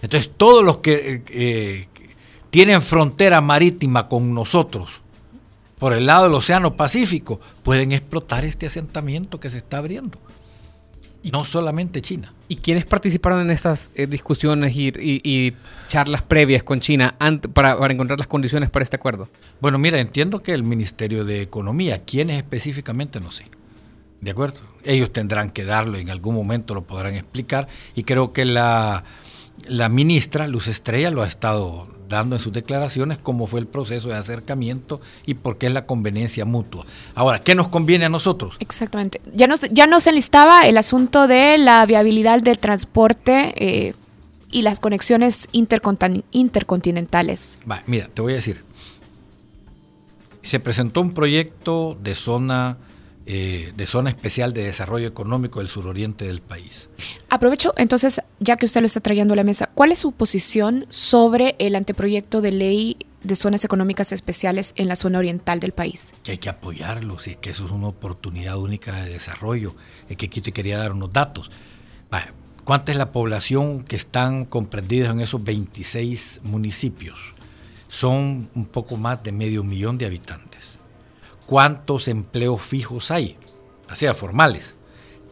Entonces, 0.02 0.32
todos 0.36 0.64
los 0.64 0.78
que 0.78 1.24
eh, 1.28 1.88
tienen 2.50 2.82
frontera 2.82 3.42
marítima 3.42 4.08
con 4.08 4.34
nosotros, 4.34 5.02
por 5.78 5.94
el 5.94 6.06
lado 6.06 6.26
del 6.26 6.34
Océano 6.34 6.76
Pacífico, 6.76 7.40
pueden 7.64 7.92
explotar 7.92 8.44
este 8.46 8.68
asentamiento 8.68 9.40
que 9.40 9.50
se 9.50 9.58
está 9.58 9.78
abriendo. 9.78 10.20
Y 11.24 11.32
no 11.32 11.46
solamente 11.46 12.02
China. 12.02 12.34
¿Y 12.52 12.56
quiénes 12.56 12.84
participaron 12.86 13.42
en 13.42 13.52
estas 13.52 13.92
eh, 13.94 14.08
discusiones 14.08 14.76
y, 14.76 15.54
charlas 15.88 16.24
previas 16.24 16.64
con 16.64 16.80
China 16.80 17.16
para, 17.54 17.78
encontrar 17.92 18.18
las 18.18 18.28
condiciones 18.28 18.72
para 18.72 18.82
este 18.82 18.96
acuerdo? 18.96 19.30
Bueno, 19.62 19.78
mira, 19.78 20.00
entiendo 20.00 20.42
que 20.42 20.54
el 20.54 20.64
Ministerio 20.64 21.26
de 21.26 21.44
Economía, 21.44 22.04
quiénes 22.04 22.38
específicamente 22.38 23.20
no 23.20 23.32
sé. 23.32 23.46
¿De 24.22 24.32
acuerdo? 24.32 24.62
Ellos 24.84 25.14
tendrán 25.14 25.52
que 25.52 25.64
darlo, 25.64 26.00
en 26.00 26.10
algún 26.10 26.34
momento 26.34 26.74
lo 26.74 26.82
podrán 26.82 27.14
explicar. 27.14 27.68
Y 27.96 28.04
creo 28.04 28.34
que 28.34 28.46
la 28.46 29.04
ministra 29.92 30.48
Luz 30.48 30.68
Estrella 30.68 31.12
lo 31.12 31.22
ha 31.22 31.28
estado 31.28 31.99
dando 32.10 32.36
en 32.36 32.42
sus 32.42 32.52
declaraciones 32.52 33.20
cómo 33.20 33.48
fue 33.48 33.60
el 33.60 33.68
proceso 33.68 34.10
de 34.10 34.16
acercamiento 34.16 35.00
y 35.26 35.36
por 35.36 35.58
qué 35.58 35.68
es 35.68 35.74
la 35.74 35.86
conveniencia 35.86 36.44
mutua. 36.44 36.86
Ahora, 37.16 37.42
¿qué 37.42 37.56
nos 37.56 37.70
conviene 37.70 38.06
a 38.06 38.10
nosotros? 38.10 38.56
Exactamente. 38.60 39.22
Ya 39.34 39.48
nos, 39.48 39.62
ya 39.72 39.88
nos 39.88 40.08
enlistaba 40.08 40.68
el 40.68 40.78
asunto 40.78 41.28
de 41.28 41.58
la 41.58 41.86
viabilidad 41.86 42.42
del 42.42 42.58
transporte 42.58 43.54
eh, 43.56 43.94
y 44.52 44.64
las 44.64 44.80
conexiones 44.80 45.48
intercontinentales. 45.52 47.60
mira, 47.86 48.10
te 48.12 48.22
voy 48.22 48.34
a 48.34 48.38
decir. 48.38 48.64
Se 50.42 50.60
presentó 50.60 51.02
un 51.02 51.14
proyecto 51.14 51.96
de 52.02 52.16
zona 52.16 52.78
eh, 53.32 53.74
de 53.76 53.86
zona 53.86 54.10
especial 54.10 54.54
de 54.54 54.64
desarrollo 54.64 55.08
económico 55.08 55.60
del 55.60 55.68
suroriente 55.68 56.26
del 56.26 56.42
país. 56.42 56.90
Aprovecho 57.30 57.76
entonces, 57.78 58.22
ya 58.40 58.58
que 58.58 58.66
usted 58.66 58.82
lo 58.82 58.88
está 58.88 59.02
trayendo 59.02 59.36
a 59.36 59.38
la 59.38 59.44
mesa, 59.44 59.70
¿cuál 59.76 59.92
es 59.92 60.00
su 60.00 60.14
posición 60.14 60.88
sobre 60.90 61.56
el 61.60 61.76
anteproyecto 61.76 62.42
de 62.42 62.52
ley 62.52 62.98
de 63.22 63.36
zonas 63.36 63.64
económicas 63.64 64.14
especiales 64.14 64.74
en 64.78 64.88
la 64.88 64.96
zona 64.96 65.20
oriental 65.20 65.60
del 65.60 65.74
país? 65.74 66.16
Que 66.24 66.32
hay 66.32 66.38
que 66.40 66.50
apoyarlo, 66.50 67.20
si 67.20 67.30
es 67.30 67.38
que 67.38 67.52
eso 67.52 67.66
es 67.68 67.72
una 67.72 67.90
oportunidad 67.90 68.58
única 68.58 68.96
de 69.04 69.12
desarrollo. 69.12 69.76
Es 70.10 70.18
que 70.18 70.26
aquí 70.26 70.42
te 70.42 70.52
quería 70.52 70.80
dar 70.80 70.94
unos 70.94 71.14
datos. 71.14 71.52
¿Cuánta 72.64 72.92
es 72.92 72.98
la 72.98 73.12
población 73.12 73.84
que 73.84 73.96
están 73.96 74.46
comprendidos 74.46 75.12
en 75.12 75.20
esos 75.20 75.44
26 75.44 76.42
municipios? 76.46 77.20
Son 77.90 78.50
un 78.56 78.66
poco 78.66 78.98
más 78.98 79.22
de 79.22 79.32
medio 79.32 79.64
millón 79.64 80.00
de 80.00 80.08
habitantes. 80.08 80.59
¿Cuántos 81.50 82.08
empleos 82.08 82.62
fijos 82.62 83.10
hay? 83.10 83.36
O 83.92 83.96
sea, 83.96 84.14
formales. 84.14 84.76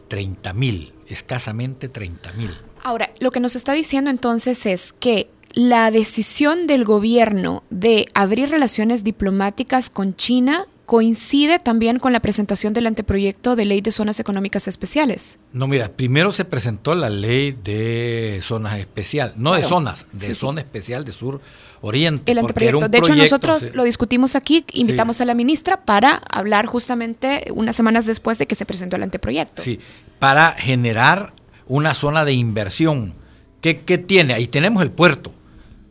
30 0.08 0.52
mil, 0.52 0.92
escasamente 1.06 1.88
30 1.88 2.32
mil. 2.32 2.50
Ahora, 2.82 3.12
lo 3.20 3.30
que 3.30 3.38
nos 3.38 3.54
está 3.54 3.72
diciendo 3.72 4.10
entonces 4.10 4.66
es 4.66 4.92
que 4.92 5.30
la 5.52 5.92
decisión 5.92 6.66
del 6.66 6.84
gobierno 6.84 7.62
de 7.70 8.06
abrir 8.14 8.50
relaciones 8.50 9.04
diplomáticas 9.04 9.90
con 9.90 10.16
China 10.16 10.66
coincide 10.88 11.58
también 11.58 11.98
con 11.98 12.14
la 12.14 12.20
presentación 12.20 12.72
del 12.72 12.86
anteproyecto 12.86 13.56
de 13.56 13.66
ley 13.66 13.82
de 13.82 13.92
zonas 13.92 14.20
económicas 14.20 14.68
especiales. 14.68 15.38
No, 15.52 15.68
mira, 15.68 15.90
primero 15.90 16.32
se 16.32 16.46
presentó 16.46 16.94
la 16.94 17.10
ley 17.10 17.52
de 17.62 18.40
zonas 18.42 18.78
especiales, 18.78 19.36
no 19.36 19.52
de 19.52 19.64
zonas, 19.64 20.06
de 20.12 20.34
zona 20.34 20.62
especial 20.62 21.04
de 21.04 21.12
sur 21.12 21.42
Oriente. 21.82 22.32
El 22.32 22.38
anteproyecto. 22.38 22.88
de 22.88 22.98
hecho, 22.98 23.14
nosotros 23.14 23.72
lo 23.74 23.84
discutimos 23.84 24.34
aquí, 24.34 24.64
invitamos 24.72 25.20
a 25.20 25.26
la 25.26 25.34
ministra 25.34 25.84
para 25.84 26.22
hablar 26.30 26.64
justamente 26.64 27.48
unas 27.54 27.76
semanas 27.76 28.06
después 28.06 28.38
de 28.38 28.46
que 28.46 28.54
se 28.54 28.64
presentó 28.64 28.96
el 28.96 29.02
anteproyecto. 29.02 29.62
Sí, 29.62 29.78
para 30.18 30.52
generar 30.52 31.34
una 31.66 31.92
zona 31.92 32.24
de 32.24 32.32
inversión. 32.32 33.12
¿Qué, 33.60 33.74
tiene? 33.74 34.32
Ahí 34.32 34.46
tenemos 34.46 34.82
el 34.82 34.90
puerto, 34.90 35.34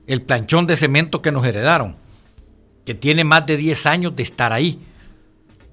el 0.07 0.23
planchón 0.23 0.65
de 0.65 0.75
cemento 0.75 1.21
que 1.21 1.31
nos 1.31 1.45
heredaron, 1.45 1.95
que 2.83 2.95
tiene 2.95 3.23
más 3.23 3.45
de 3.45 3.57
10 3.57 3.85
años 3.85 4.15
de 4.15 4.23
estar 4.23 4.51
ahí, 4.53 4.79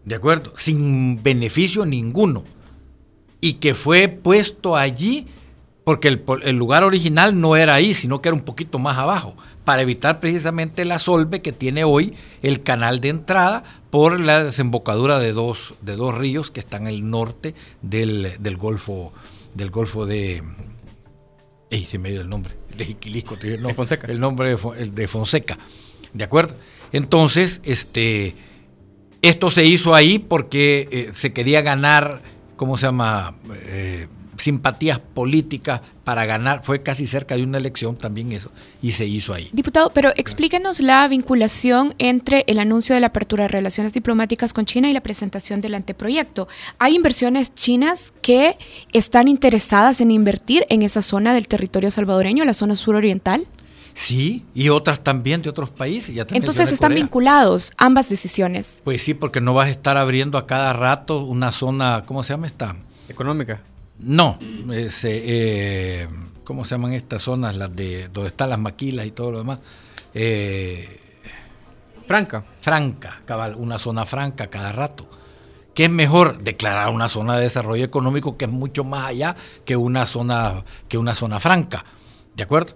¿de 0.04 0.14
acuerdo? 0.14 0.52
Sin 0.56 1.22
beneficio 1.22 1.86
ninguno. 1.86 2.44
Y 3.40 3.54
que 3.54 3.74
fue 3.74 4.08
puesto 4.08 4.76
allí 4.76 5.26
porque 5.84 6.08
el, 6.08 6.22
el 6.42 6.56
lugar 6.56 6.82
original 6.82 7.38
no 7.38 7.56
era 7.56 7.74
ahí, 7.74 7.92
sino 7.92 8.22
que 8.22 8.30
era 8.30 8.36
un 8.36 8.44
poquito 8.44 8.78
más 8.78 8.96
abajo 8.96 9.36
para 9.64 9.82
evitar 9.82 10.20
precisamente 10.20 10.84
la 10.84 10.98
solve 10.98 11.42
que 11.42 11.52
tiene 11.52 11.84
hoy 11.84 12.14
el 12.42 12.62
canal 12.62 13.00
de 13.00 13.08
entrada 13.08 13.64
por 13.90 14.20
la 14.20 14.44
desembocadura 14.44 15.18
de 15.18 15.32
dos, 15.32 15.74
de 15.80 15.96
dos 15.96 16.16
ríos 16.16 16.50
que 16.50 16.60
están 16.60 16.86
al 16.86 17.08
norte 17.08 17.54
del, 17.82 18.36
Golfo 18.58 19.12
del 19.54 19.70
Golfo 19.70 20.04
de 20.06 20.42
ey, 21.70 21.86
se 21.86 21.98
me 21.98 22.10
dio 22.10 22.20
el 22.20 22.28
nombre, 22.28 22.54
de 22.76 22.86
nombre, 23.56 23.74
Fonseca. 23.74 24.06
El 24.06 24.20
nombre 24.20 24.56
de, 24.90 25.08
Fonseca. 25.08 25.58
¿De 26.12 26.24
acuerdo? 26.24 26.56
Entonces, 26.92 27.60
este 27.64 28.34
esto 29.28 29.50
se 29.50 29.64
hizo 29.64 29.94
ahí 29.94 30.18
porque 30.18 30.88
eh, 30.90 31.10
se 31.14 31.32
quería 31.32 31.62
ganar, 31.62 32.20
¿cómo 32.56 32.76
se 32.76 32.86
llama? 32.86 33.34
Eh, 33.66 34.06
simpatías 34.36 34.98
políticas 34.98 35.80
para 36.04 36.26
ganar, 36.26 36.62
fue 36.64 36.82
casi 36.82 37.06
cerca 37.06 37.36
de 37.36 37.44
una 37.44 37.58
elección 37.58 37.96
también 37.96 38.32
eso, 38.32 38.50
y 38.82 38.92
se 38.92 39.06
hizo 39.06 39.32
ahí. 39.32 39.48
Diputado, 39.52 39.90
pero 39.94 40.12
explíquenos 40.16 40.80
la 40.80 41.06
vinculación 41.08 41.94
entre 41.98 42.44
el 42.46 42.58
anuncio 42.58 42.94
de 42.94 43.00
la 43.00 43.06
apertura 43.08 43.44
de 43.44 43.48
relaciones 43.48 43.92
diplomáticas 43.92 44.52
con 44.52 44.66
China 44.66 44.90
y 44.90 44.92
la 44.92 45.00
presentación 45.00 45.60
del 45.60 45.74
anteproyecto. 45.74 46.48
¿Hay 46.78 46.96
inversiones 46.96 47.54
chinas 47.54 48.12
que 48.20 48.56
están 48.92 49.28
interesadas 49.28 50.00
en 50.00 50.10
invertir 50.10 50.66
en 50.68 50.82
esa 50.82 51.00
zona 51.00 51.32
del 51.32 51.48
territorio 51.48 51.90
salvadoreño, 51.90 52.44
la 52.44 52.54
zona 52.54 52.76
suroriental? 52.76 53.46
Sí, 53.94 54.44
y 54.54 54.68
otras 54.70 55.04
también 55.04 55.40
de 55.40 55.48
otros 55.48 55.70
países. 55.70 56.16
Entonces 56.32 56.72
están 56.72 56.94
vinculados 56.94 57.72
ambas 57.76 58.08
decisiones. 58.08 58.82
Pues 58.84 59.02
sí, 59.02 59.14
porque 59.14 59.40
no 59.40 59.54
vas 59.54 59.68
a 59.68 59.70
estar 59.70 59.96
abriendo 59.96 60.36
a 60.36 60.46
cada 60.46 60.72
rato 60.72 61.20
una 61.20 61.52
zona, 61.52 62.02
¿cómo 62.04 62.24
se 62.24 62.32
llama 62.32 62.48
esta? 62.48 62.74
Económica. 63.08 63.60
No, 64.00 64.38
eh, 64.70 66.08
¿cómo 66.42 66.64
se 66.64 66.74
llaman 66.74 66.92
estas 66.92 67.22
zonas? 67.22 67.54
Las 67.56 67.74
de 67.74 68.08
donde 68.08 68.28
están 68.28 68.50
las 68.50 68.58
maquilas 68.58 69.06
y 69.06 69.12
todo 69.12 69.30
lo 69.30 69.38
demás. 69.38 69.60
Eh, 70.12 71.00
franca. 72.06 72.44
Franca, 72.60 73.22
cabal, 73.24 73.54
una 73.56 73.78
zona 73.78 74.04
franca 74.04 74.48
cada 74.48 74.72
rato. 74.72 75.08
¿Qué 75.72 75.84
es 75.84 75.90
mejor 75.90 76.38
declarar 76.38 76.90
una 76.90 77.08
zona 77.08 77.36
de 77.36 77.44
desarrollo 77.44 77.84
económico 77.84 78.36
que 78.36 78.44
es 78.46 78.50
mucho 78.50 78.82
más 78.82 79.06
allá 79.06 79.36
que 79.64 79.76
una 79.76 80.06
zona, 80.06 80.64
que 80.88 80.98
una 80.98 81.14
zona 81.14 81.38
franca? 81.38 81.84
¿De 82.34 82.42
acuerdo? 82.42 82.74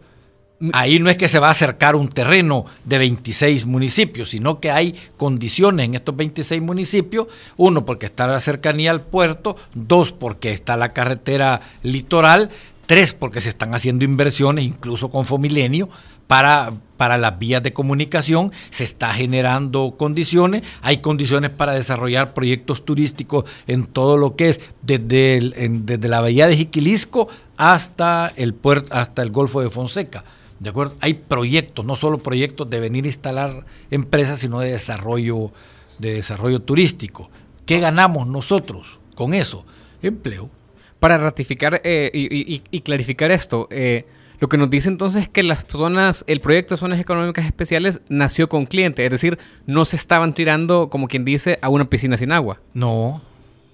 Ahí 0.72 0.98
no 0.98 1.08
es 1.08 1.16
que 1.16 1.28
se 1.28 1.38
va 1.38 1.48
a 1.48 1.52
acercar 1.52 1.94
un 1.94 2.08
terreno 2.08 2.66
de 2.84 2.98
26 2.98 3.64
municipios, 3.66 4.30
sino 4.30 4.58
que 4.58 4.72
hay 4.72 4.96
condiciones 5.16 5.86
en 5.86 5.94
estos 5.94 6.16
26 6.16 6.60
municipios. 6.62 7.28
Uno, 7.56 7.84
porque 7.84 8.06
está 8.06 8.26
la 8.26 8.40
cercanía 8.40 8.90
al 8.90 9.00
puerto. 9.00 9.54
Dos, 9.74 10.10
porque 10.10 10.50
está 10.50 10.76
la 10.76 10.92
carretera 10.92 11.60
litoral. 11.84 12.50
Tres, 12.86 13.12
porque 13.12 13.40
se 13.40 13.50
están 13.50 13.72
haciendo 13.72 14.04
inversiones, 14.04 14.64
incluso 14.64 15.10
con 15.10 15.26
Fomilenio, 15.26 15.88
para, 16.26 16.72
para 16.96 17.18
las 17.18 17.38
vías 17.38 17.62
de 17.62 17.72
comunicación. 17.72 18.50
Se 18.70 18.82
está 18.82 19.12
generando 19.14 19.94
condiciones. 19.96 20.64
Hay 20.82 20.98
condiciones 20.98 21.50
para 21.50 21.72
desarrollar 21.72 22.34
proyectos 22.34 22.84
turísticos 22.84 23.44
en 23.68 23.86
todo 23.86 24.16
lo 24.16 24.34
que 24.34 24.48
es 24.48 24.60
desde, 24.82 25.68
desde 25.68 26.08
la 26.08 26.20
bahía 26.20 26.48
de 26.48 26.56
Jiquilisco 26.56 27.28
hasta 27.56 28.32
el, 28.34 28.54
puerto, 28.54 28.92
hasta 28.92 29.22
el 29.22 29.30
Golfo 29.30 29.60
de 29.60 29.70
Fonseca. 29.70 30.24
¿De 30.60 30.70
acuerdo? 30.70 30.96
Hay 31.00 31.14
proyectos, 31.14 31.84
no 31.84 31.94
solo 31.96 32.18
proyectos 32.18 32.68
de 32.68 32.80
venir 32.80 33.04
a 33.04 33.08
instalar 33.08 33.64
empresas, 33.90 34.40
sino 34.40 34.60
de 34.60 34.72
desarrollo, 34.72 35.52
de 35.98 36.14
desarrollo 36.14 36.60
turístico. 36.60 37.30
¿Qué 37.64 37.80
ganamos 37.80 38.26
nosotros 38.26 38.98
con 39.14 39.34
eso? 39.34 39.64
Empleo. 40.02 40.50
Para 40.98 41.16
ratificar 41.18 41.80
eh, 41.84 42.10
y, 42.12 42.80
clarificar 42.80 43.30
esto, 43.30 43.68
eh, 43.70 44.06
lo 44.40 44.48
que 44.48 44.56
nos 44.56 44.70
dice 44.70 44.88
entonces 44.88 45.24
es 45.24 45.28
que 45.28 45.44
las 45.44 45.64
zonas, 45.64 46.24
el 46.26 46.40
proyecto 46.40 46.74
de 46.74 46.78
zonas 46.78 47.00
económicas 47.00 47.44
especiales 47.44 48.00
nació 48.08 48.48
con 48.48 48.66
cliente, 48.66 49.04
es 49.04 49.10
decir, 49.10 49.38
no 49.66 49.84
se 49.84 49.96
estaban 49.96 50.34
tirando, 50.34 50.90
como 50.90 51.06
quien 51.06 51.24
dice, 51.24 51.58
a 51.62 51.68
una 51.68 51.88
piscina 51.88 52.16
sin 52.16 52.32
agua. 52.32 52.60
No, 52.74 53.22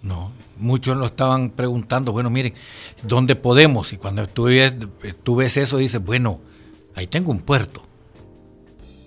No, 0.03 0.33
muchos 0.59 0.99
lo 0.99 1.07
estaban 1.07 1.49
preguntando, 1.51 2.13
bueno, 2.13 2.29
miren, 2.29 2.53
¿dónde 3.03 3.37
podemos? 3.37 3.95
Y 3.95 3.97
cuando 3.97 4.27
tú 4.27 4.45
ves, 4.45 4.75
tú 5.23 5.37
ves 5.37 5.57
eso, 5.57 5.79
dices, 5.79 6.03
bueno, 6.05 6.41
ahí 6.95 7.07
tengo 7.07 7.31
un 7.31 7.41
puerto. 7.41 7.83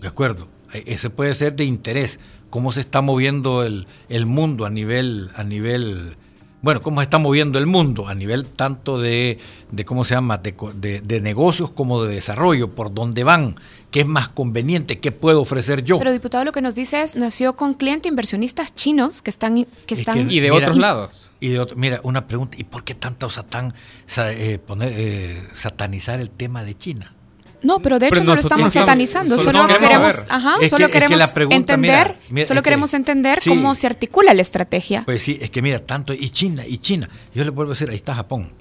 ¿De 0.02 0.08
acuerdo? 0.08 0.48
Ese 0.74 1.10
puede 1.10 1.34
ser 1.34 1.56
de 1.56 1.66
interés. 1.66 2.20
Cómo 2.50 2.72
se 2.72 2.80
está 2.80 3.02
moviendo 3.02 3.64
el, 3.64 3.88
el 4.10 4.26
mundo 4.26 4.66
a 4.66 4.70
nivel, 4.70 5.32
a 5.36 5.44
nivel 5.44 6.16
bueno, 6.62 6.82
cómo 6.82 7.02
se 7.02 7.04
está 7.04 7.20
moviendo 7.20 7.60
el 7.60 7.68
mundo 7.68 8.08
a 8.08 8.16
nivel 8.16 8.46
tanto 8.46 9.00
de, 9.00 9.38
de 9.72 9.86
¿cómo 9.86 10.04
se 10.06 10.16
llama?, 10.16 10.40
de, 10.40 11.02
de, 11.02 11.22
negocios 11.22 11.70
como 11.70 12.04
de 12.04 12.16
desarrollo, 12.16 12.74
por 12.74 12.94
dónde 12.94 13.24
van, 13.24 13.56
qué 13.92 14.02
es 14.02 14.08
más 14.08 14.28
conveniente, 14.28 15.00
qué 15.00 15.12
puedo 15.12 15.42
ofrecer 15.42 15.84
yo. 15.84 16.00
Pero 16.00 16.12
diputado, 16.12 16.44
lo 16.44 16.52
que 16.52 16.62
nos 16.62 16.74
dice 16.74 17.04
es, 17.04 17.16
nació 17.16 17.56
con 17.56 17.76
clientes 17.76 18.10
inversionistas 18.10 18.74
chinos 18.74 19.22
que 19.22 19.30
están... 19.30 19.66
Que 19.86 19.94
están 19.94 20.32
y 20.32 20.40
de 20.40 20.50
otros 20.50 20.78
lados. 20.78 21.32
Y 21.40 21.50
de 21.50 21.66
mira, 21.76 22.02
una 22.04 22.26
pregunta, 22.26 22.58
¿y 22.60 22.64
por 22.64 22.84
qué 22.84 22.96
tanto 22.96 23.30
satán, 23.30 23.74
eh, 24.18 24.60
poner, 24.66 24.92
eh, 24.94 25.44
satanizar 25.54 26.20
el 26.20 26.32
tema 26.32 26.64
de 26.64 26.76
China? 26.76 27.14
No, 27.62 27.80
pero 27.80 28.00
de 28.00 28.08
hecho 28.08 28.24
no 28.24 28.36
lo 28.36 28.42
estamos 28.42 28.74
satanizando, 28.74 29.38
solo, 29.38 29.68
queremos, 29.68 30.26
solo 30.70 30.90
queremos 30.90 31.36
entender, 31.50 32.16
solo 32.46 32.62
queremos 32.62 32.94
entender 32.94 33.40
cómo 33.46 33.74
se 33.76 33.88
articula 33.88 34.34
la 34.34 34.42
estrategia. 34.42 35.04
Pues 35.06 35.24
sí, 35.24 35.38
es 35.42 35.50
que 35.50 35.62
mira, 35.62 35.80
tanto 35.80 36.14
y 36.14 36.30
China 36.30 36.66
y 36.68 36.78
China. 36.78 37.10
Yo 37.34 37.44
le 37.44 37.50
vuelvo 37.50 37.72
a 37.72 37.76
decir, 37.76 37.90
ahí 37.90 37.96
está 37.96 38.14
Japón. 38.14 38.52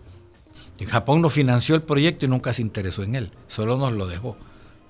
Japón 0.86 1.22
nos 1.22 1.32
financió 1.32 1.74
el 1.74 1.82
proyecto 1.82 2.26
y 2.26 2.28
nunca 2.28 2.52
se 2.52 2.62
interesó 2.62 3.02
en 3.02 3.14
él, 3.14 3.30
solo 3.48 3.78
nos 3.78 3.92
lo 3.92 4.06
dejó. 4.06 4.36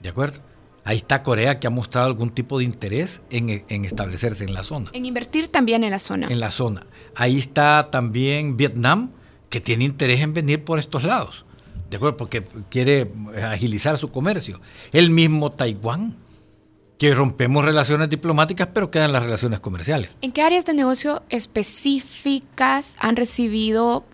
¿De 0.03 0.09
acuerdo? 0.09 0.41
Ahí 0.85 0.99
está 0.99 1.23
Corea 1.23 1.59
que 1.59 1.67
ha 1.67 1.71
mostrado 1.71 2.07
algún 2.07 2.31
tipo 2.31 2.59
de 2.59 2.65
interés 2.65 3.23
en, 3.31 3.65
en, 3.69 3.85
establecerse 3.85 4.45
en 4.45 4.55
la 4.55 4.63
zona. 4.63 4.91
En 4.93 5.05
invertir 5.05 5.49
también 5.49 5.83
en 5.83 5.91
la 5.91 5.99
zona. 5.99 6.29
En 6.29 6.39
la 6.39 6.53
zona. 6.53 6.87
Ahí 7.17 7.39
está 7.39 7.89
también 7.91 8.57
Vietnam 8.57 9.11
que 9.51 9.61
tiene 9.61 9.85
interés 9.85 10.21
en 10.21 10.33
venir 10.33 10.65
por 10.65 10.79
estos 10.79 11.03
lados. 11.03 11.46
¿De 11.91 11.97
acuerdo? 11.97 12.17
Porque 12.17 12.45
quiere 12.71 13.11
agilizar 13.51 13.99
su 13.99 14.11
comercio. 14.11 14.61
El 14.93 15.11
mismo 15.11 15.51
Taiwán, 15.51 16.17
que 16.99 17.15
rompemos 17.15 17.65
relaciones 17.65 18.09
diplomáticas, 18.09 18.69
pero 18.73 18.91
quedan 18.91 19.13
las 19.13 19.23
relaciones 19.23 19.61
comerciales. 19.61 20.11
¿En 20.23 20.33
qué 20.33 20.43
áreas 20.43 20.65
de 20.65 20.75
negocio 20.75 21.23
específicas 21.29 22.97
han 22.99 23.17
recibido, 23.17 24.05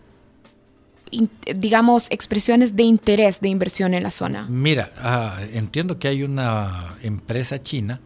digamos, 1.55 2.11
expresiones 2.11 2.75
de 2.77 2.83
interés 2.83 3.41
de 3.41 3.49
inversión 3.49 3.95
en 3.95 4.03
la 4.03 4.11
zona? 4.11 4.47
Mira, 4.49 4.91
ah, 4.99 5.39
entiendo 5.53 5.99
que 5.99 6.09
hay 6.09 6.23
una 6.23 6.97
empresa 7.03 7.63
china, 7.63 8.01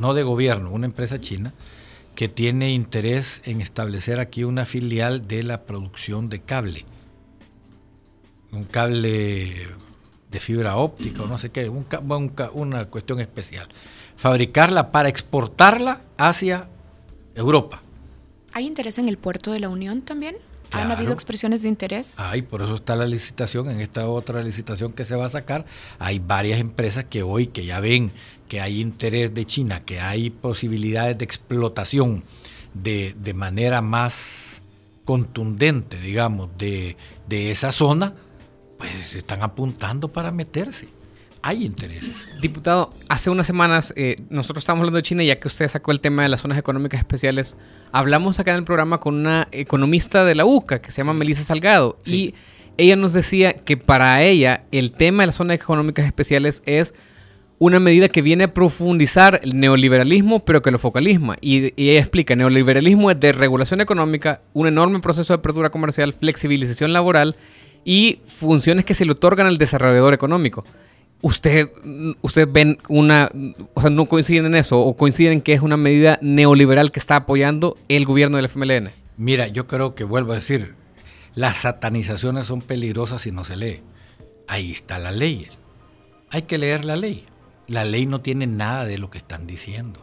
no 0.00 0.14
de 0.14 0.22
gobierno, 0.22 0.70
una 0.70 0.86
empresa 0.86 1.20
china, 1.20 1.52
que 2.14 2.28
tiene 2.28 2.72
interés 2.72 3.42
en 3.44 3.60
establecer 3.60 4.20
aquí 4.20 4.44
una 4.44 4.64
filial 4.64 5.26
de 5.26 5.42
la 5.42 5.62
producción 5.62 6.28
de 6.28 6.40
cable 6.40 6.84
un 8.52 8.64
cable 8.64 9.68
de 10.30 10.40
fibra 10.40 10.76
óptica 10.76 11.22
o 11.22 11.26
no 11.26 11.38
sé 11.38 11.50
qué, 11.50 11.68
una 11.68 12.84
cuestión 12.86 13.20
especial. 13.20 13.68
Fabricarla 14.16 14.92
para 14.92 15.08
exportarla 15.08 16.02
hacia 16.16 16.68
Europa. 17.34 17.82
¿Hay 18.52 18.66
interés 18.66 18.98
en 18.98 19.08
el 19.08 19.16
puerto 19.16 19.52
de 19.52 19.60
la 19.60 19.68
Unión 19.68 20.02
también? 20.02 20.36
¿Han 20.72 20.92
habido 20.92 21.12
expresiones 21.12 21.62
de 21.62 21.68
interés? 21.68 22.20
Hay, 22.20 22.42
por 22.42 22.62
eso 22.62 22.76
está 22.76 22.94
la 22.94 23.06
licitación. 23.06 23.70
En 23.70 23.80
esta 23.80 24.08
otra 24.08 24.42
licitación 24.42 24.92
que 24.92 25.04
se 25.04 25.16
va 25.16 25.26
a 25.26 25.30
sacar, 25.30 25.64
hay 25.98 26.20
varias 26.20 26.60
empresas 26.60 27.04
que 27.04 27.22
hoy, 27.22 27.48
que 27.48 27.64
ya 27.64 27.80
ven 27.80 28.12
que 28.46 28.60
hay 28.60 28.80
interés 28.80 29.32
de 29.34 29.46
China, 29.46 29.84
que 29.84 30.00
hay 30.00 30.30
posibilidades 30.30 31.16
de 31.18 31.24
explotación 31.24 32.24
de, 32.74 33.14
de 33.20 33.34
manera 33.34 33.80
más 33.80 34.60
contundente, 35.04 36.00
digamos, 36.00 36.50
de, 36.58 36.96
de 37.28 37.50
esa 37.50 37.72
zona, 37.72 38.14
pues 38.80 39.14
están 39.14 39.42
apuntando 39.42 40.08
para 40.08 40.30
meterse. 40.30 40.88
Hay 41.42 41.64
intereses. 41.64 42.12
Diputado, 42.40 42.92
hace 43.08 43.30
unas 43.30 43.46
semanas 43.46 43.92
eh, 43.96 44.16
nosotros 44.30 44.62
estábamos 44.62 44.82
hablando 44.82 44.96
de 44.96 45.02
China, 45.02 45.22
ya 45.22 45.38
que 45.38 45.48
usted 45.48 45.68
sacó 45.68 45.90
el 45.90 46.00
tema 46.00 46.22
de 46.22 46.28
las 46.30 46.40
zonas 46.40 46.58
económicas 46.58 46.98
especiales. 46.98 47.56
Hablamos 47.92 48.40
acá 48.40 48.52
en 48.52 48.58
el 48.58 48.64
programa 48.64 48.98
con 48.98 49.14
una 49.14 49.48
economista 49.52 50.24
de 50.24 50.34
la 50.34 50.44
UCA 50.44 50.80
que 50.80 50.90
se 50.90 50.98
llama 50.98 51.12
Melissa 51.12 51.42
Salgado 51.44 51.98
y 52.06 52.34
ella 52.78 52.96
nos 52.96 53.12
decía 53.12 53.52
que 53.54 53.76
para 53.76 54.22
ella 54.22 54.64
el 54.72 54.92
tema 54.92 55.22
de 55.22 55.28
las 55.28 55.36
zonas 55.36 55.56
económicas 55.56 56.06
especiales 56.06 56.62
es 56.64 56.94
una 57.58 57.80
medida 57.80 58.08
que 58.08 58.22
viene 58.22 58.44
a 58.44 58.54
profundizar 58.54 59.40
el 59.42 59.60
neoliberalismo, 59.60 60.46
pero 60.46 60.62
que 60.62 60.70
lo 60.70 60.78
focalisma. 60.78 61.36
Y, 61.42 61.74
y, 61.82 61.90
ella 61.90 62.00
explica, 62.00 62.34
neoliberalismo 62.34 63.10
es 63.10 63.20
de 63.20 63.32
regulación 63.32 63.82
económica, 63.82 64.40
un 64.54 64.66
enorme 64.66 65.00
proceso 65.00 65.34
de 65.34 65.40
apertura 65.40 65.68
comercial, 65.68 66.14
flexibilización 66.14 66.94
laboral 66.94 67.36
y 67.84 68.20
funciones 68.26 68.84
que 68.84 68.94
se 68.94 69.04
le 69.04 69.12
otorgan 69.12 69.46
al 69.46 69.58
desarrollador 69.58 70.14
económico. 70.14 70.64
¿Usted, 71.22 71.68
usted 72.22 72.48
ven 72.50 72.78
una, 72.88 73.30
o 73.74 73.80
sea, 73.80 73.90
no 73.90 74.06
coinciden 74.06 74.46
en 74.46 74.54
eso 74.54 74.80
o 74.80 74.96
coinciden 74.96 75.34
en 75.34 75.40
que 75.42 75.52
es 75.52 75.60
una 75.60 75.76
medida 75.76 76.18
neoliberal 76.22 76.92
que 76.92 76.98
está 76.98 77.16
apoyando 77.16 77.76
el 77.88 78.06
gobierno 78.06 78.38
del 78.38 78.46
FMLN? 78.46 78.90
Mira, 79.18 79.46
yo 79.48 79.66
creo 79.66 79.94
que 79.94 80.04
vuelvo 80.04 80.32
a 80.32 80.36
decir, 80.36 80.74
las 81.34 81.58
satanizaciones 81.58 82.46
son 82.46 82.62
peligrosas 82.62 83.22
si 83.22 83.32
no 83.32 83.44
se 83.44 83.56
lee. 83.56 83.82
Ahí 84.48 84.72
está 84.72 84.98
la 84.98 85.12
ley. 85.12 85.46
Hay 86.30 86.42
que 86.42 86.56
leer 86.56 86.86
la 86.86 86.96
ley. 86.96 87.26
La 87.66 87.84
ley 87.84 88.06
no 88.06 88.22
tiene 88.22 88.46
nada 88.46 88.86
de 88.86 88.96
lo 88.96 89.10
que 89.10 89.18
están 89.18 89.46
diciendo. 89.46 90.00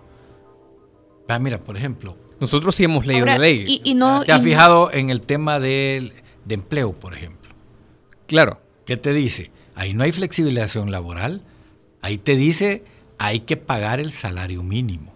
Ah, 1.28 1.40
mira, 1.40 1.64
por 1.64 1.78
ejemplo. 1.78 2.16
Nosotros 2.40 2.76
sí 2.76 2.84
hemos 2.84 3.08
leído 3.08 3.26
la 3.26 3.40
ley. 3.40 3.82
Y, 3.84 3.96
no, 3.96 4.24
¿Te 4.24 4.32
has 4.32 4.44
fijado 4.44 4.94
en 4.94 5.10
el 5.10 5.22
tema 5.22 5.60
de 5.60 6.14
empleo, 6.48 6.94
por 6.94 7.16
ejemplo? 7.16 7.47
Claro. 8.28 8.62
¿Qué 8.86 8.98
te 8.98 9.14
dice? 9.14 9.52
Ahí 9.76 9.94
no 9.94 10.04
hay 10.04 10.12
flexibilización 10.12 10.92
laboral. 10.92 11.42
Ahí 12.02 12.18
te 12.18 12.36
dice, 12.36 12.84
hay 13.18 13.42
que 13.42 13.58
pagar 13.58 14.00
el 14.00 14.12
salario 14.12 14.64
mínimo, 14.64 15.14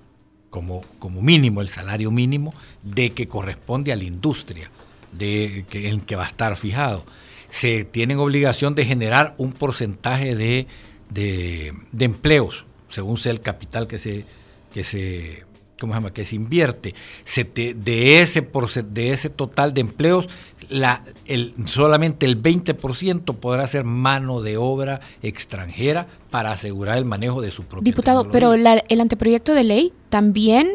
como, 0.50 0.82
como 1.00 1.22
mínimo 1.22 1.62
el 1.62 1.70
salario 1.70 2.12
mínimo 2.12 2.54
de 2.84 3.12
que 3.12 3.28
corresponde 3.28 3.92
a 3.92 3.96
la 3.96 4.04
industria 4.04 4.72
de, 5.12 5.66
que, 5.70 5.90
en 5.90 6.02
que 6.02 6.16
va 6.16 6.24
a 6.24 6.28
estar 6.28 6.56
fijado. 6.58 7.06
Se 7.50 7.86
tienen 7.86 8.20
obligación 8.20 8.76
de 8.76 8.86
generar 8.86 9.36
un 9.38 9.54
porcentaje 9.54 10.36
de, 10.36 10.68
de, 11.10 11.74
de 11.92 12.06
empleos, 12.06 12.66
según 12.90 13.18
sea 13.18 13.32
el 13.32 13.42
capital 13.42 13.88
que 13.88 14.00
se, 14.00 14.26
que 14.74 14.84
se 14.84 15.46
¿cómo 15.82 15.94
se 15.94 15.98
llama? 15.98 16.14
que 16.14 16.26
se 16.26 16.36
invierte, 16.36 16.94
se 17.26 17.44
de, 17.44 18.22
ese 18.22 18.48
de 18.84 19.12
ese 19.12 19.30
total 19.30 19.74
de 19.74 19.82
empleos, 19.82 20.30
la, 20.70 21.04
el, 21.26 21.56
solamente 21.66 22.26
el 22.26 22.42
20% 22.42 23.36
podrá 23.36 23.68
ser 23.68 23.84
mano 23.84 24.42
de 24.42 24.58
obra 24.58 25.02
extranjera 25.24 26.08
para 26.30 26.52
asegurar 26.52 27.00
el 27.00 27.06
manejo 27.06 27.42
de 27.42 27.52
su 27.52 27.64
propio 27.64 27.84
Diputado, 27.84 28.30
pero 28.30 28.54
el 28.54 29.02
anteproyecto 29.02 29.54
de 29.56 29.64
ley 29.64 29.94
también 30.10 30.70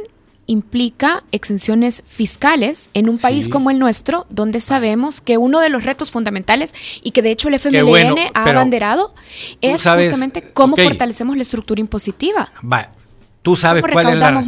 implica 0.47 1.25
exenciones 1.33 2.03
fiscales 2.07 2.90
en 2.95 3.09
un 3.09 3.19
país 3.19 3.49
como 3.49 3.71
el 3.71 3.79
nuestro, 3.79 4.27
donde 4.31 4.61
sabemos 4.61 5.21
que 5.21 5.38
uno 5.38 5.61
de 5.61 5.69
los 5.69 5.85
retos 5.85 6.11
fundamentales 6.11 6.75
y 7.03 7.11
que 7.11 7.23
de 7.23 7.31
hecho 7.31 7.49
el 7.49 7.55
FMLN 7.55 8.31
ha 8.35 8.45
abanderado 8.45 9.14
es 9.61 9.83
justamente 9.83 10.42
cómo 10.53 10.77
fortalecemos 10.77 11.37
la 11.37 11.42
estructura 11.42 11.81
impositiva. 11.81 12.53
Va, 12.62 12.90
¿Tú 13.46 13.54
sabes 13.54 13.85
cuál 13.92 14.09
es, 14.09 14.16
la, 14.16 14.44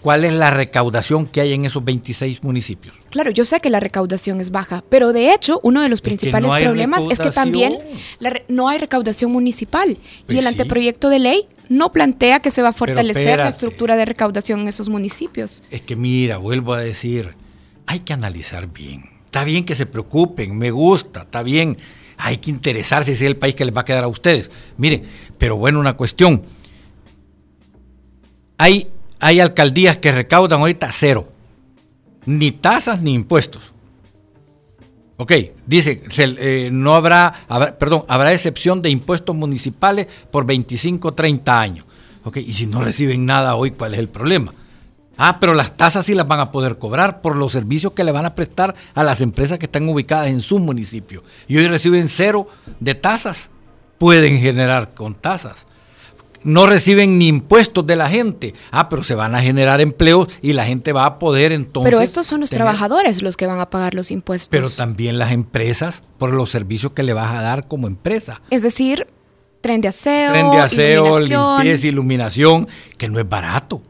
cuál 0.00 0.24
es 0.24 0.32
la 0.32 0.50
recaudación 0.50 1.26
que 1.26 1.42
hay 1.42 1.52
en 1.52 1.66
esos 1.66 1.84
26 1.84 2.42
municipios? 2.44 2.94
Claro, 3.10 3.30
yo 3.30 3.44
sé 3.44 3.60
que 3.60 3.68
la 3.68 3.78
recaudación 3.78 4.40
es 4.40 4.50
baja, 4.50 4.82
pero 4.88 5.12
de 5.12 5.34
hecho 5.34 5.60
uno 5.62 5.82
de 5.82 5.90
los 5.90 6.00
principales 6.00 6.50
problemas 6.54 7.04
es 7.10 7.18
que 7.18 7.30
también 7.30 7.78
no 8.48 8.70
hay 8.70 8.78
recaudación 8.78 9.32
municipal 9.32 9.90
y 9.90 10.22
pues 10.24 10.38
el 10.38 10.46
anteproyecto 10.46 11.10
de 11.10 11.18
ley 11.18 11.46
no 11.68 11.92
plantea 11.92 12.40
que 12.40 12.50
se 12.50 12.62
va 12.62 12.70
a 12.70 12.72
fortalecer 12.72 13.36
la 13.36 13.50
estructura 13.50 13.96
de 13.96 14.06
recaudación 14.06 14.60
en 14.60 14.68
esos 14.68 14.88
municipios. 14.88 15.62
Es 15.70 15.82
que 15.82 15.94
mira, 15.94 16.38
vuelvo 16.38 16.72
a 16.72 16.80
decir, 16.80 17.34
hay 17.84 18.00
que 18.00 18.14
analizar 18.14 18.66
bien. 18.72 19.10
Está 19.26 19.44
bien 19.44 19.66
que 19.66 19.74
se 19.74 19.84
preocupen, 19.84 20.56
me 20.56 20.70
gusta, 20.70 21.20
está 21.20 21.42
bien. 21.42 21.76
Hay 22.16 22.38
que 22.38 22.50
interesarse 22.50 23.14
si 23.14 23.24
es 23.24 23.28
el 23.28 23.36
país 23.36 23.54
que 23.54 23.66
les 23.66 23.76
va 23.76 23.82
a 23.82 23.84
quedar 23.84 24.04
a 24.04 24.08
ustedes. 24.08 24.50
Miren, 24.78 25.02
pero 25.36 25.58
bueno, 25.58 25.78
una 25.78 25.98
cuestión 25.98 26.44
hay, 28.58 28.88
hay 29.20 29.40
alcaldías 29.40 29.96
que 29.96 30.12
recaudan 30.12 30.60
ahorita 30.60 30.90
cero. 30.92 31.28
Ni 32.26 32.50
tasas 32.50 33.00
ni 33.00 33.14
impuestos. 33.14 33.72
Ok, 35.16 35.32
dice, 35.66 36.02
eh, 36.16 36.68
no 36.70 36.94
habrá, 36.94 37.34
perdón, 37.78 38.04
habrá 38.08 38.32
excepción 38.32 38.82
de 38.82 38.90
impuestos 38.90 39.34
municipales 39.34 40.06
por 40.30 40.44
25 40.44 41.14
30 41.14 41.60
años. 41.60 41.86
Ok, 42.24 42.36
y 42.36 42.52
si 42.52 42.66
no 42.66 42.82
reciben 42.82 43.24
nada 43.26 43.56
hoy, 43.56 43.70
¿cuál 43.70 43.94
es 43.94 44.00
el 44.00 44.08
problema? 44.08 44.52
Ah, 45.16 45.40
pero 45.40 45.54
las 45.54 45.76
tasas 45.76 46.06
sí 46.06 46.14
las 46.14 46.28
van 46.28 46.38
a 46.38 46.52
poder 46.52 46.78
cobrar 46.78 47.20
por 47.20 47.36
los 47.36 47.50
servicios 47.50 47.92
que 47.94 48.04
le 48.04 48.12
van 48.12 48.26
a 48.26 48.34
prestar 48.36 48.76
a 48.94 49.02
las 49.02 49.20
empresas 49.20 49.58
que 49.58 49.66
están 49.66 49.88
ubicadas 49.88 50.28
en 50.28 50.40
su 50.40 50.60
municipio. 50.60 51.24
Y 51.48 51.56
hoy 51.56 51.66
reciben 51.66 52.08
cero 52.08 52.46
de 52.78 52.94
tasas. 52.94 53.50
Pueden 53.98 54.38
generar 54.38 54.94
con 54.94 55.16
tasas 55.16 55.66
no 56.44 56.66
reciben 56.66 57.18
ni 57.18 57.28
impuestos 57.28 57.86
de 57.86 57.96
la 57.96 58.08
gente. 58.08 58.54
Ah, 58.70 58.88
pero 58.88 59.04
se 59.04 59.14
van 59.14 59.34
a 59.34 59.40
generar 59.40 59.80
empleos 59.80 60.28
y 60.42 60.52
la 60.52 60.64
gente 60.64 60.92
va 60.92 61.04
a 61.04 61.18
poder 61.18 61.52
entonces... 61.52 61.90
Pero 61.90 62.02
estos 62.02 62.26
son 62.26 62.40
los 62.40 62.50
trabajadores 62.50 63.22
los 63.22 63.36
que 63.36 63.46
van 63.46 63.60
a 63.60 63.70
pagar 63.70 63.94
los 63.94 64.10
impuestos. 64.10 64.48
Pero 64.50 64.70
también 64.70 65.18
las 65.18 65.32
empresas 65.32 66.02
por 66.18 66.32
los 66.32 66.50
servicios 66.50 66.92
que 66.92 67.02
le 67.02 67.12
vas 67.12 67.36
a 67.36 67.42
dar 67.42 67.68
como 67.68 67.86
empresa. 67.86 68.40
Es 68.50 68.62
decir, 68.62 69.06
tren 69.60 69.80
de 69.80 69.88
aseo, 69.88 70.32
tren 70.32 70.50
de 70.50 70.58
aseo, 70.58 71.18
limpieza, 71.20 71.86
iluminación, 71.86 72.68
que 72.96 73.08
no 73.08 73.18
es 73.18 73.28
barato. 73.28 73.82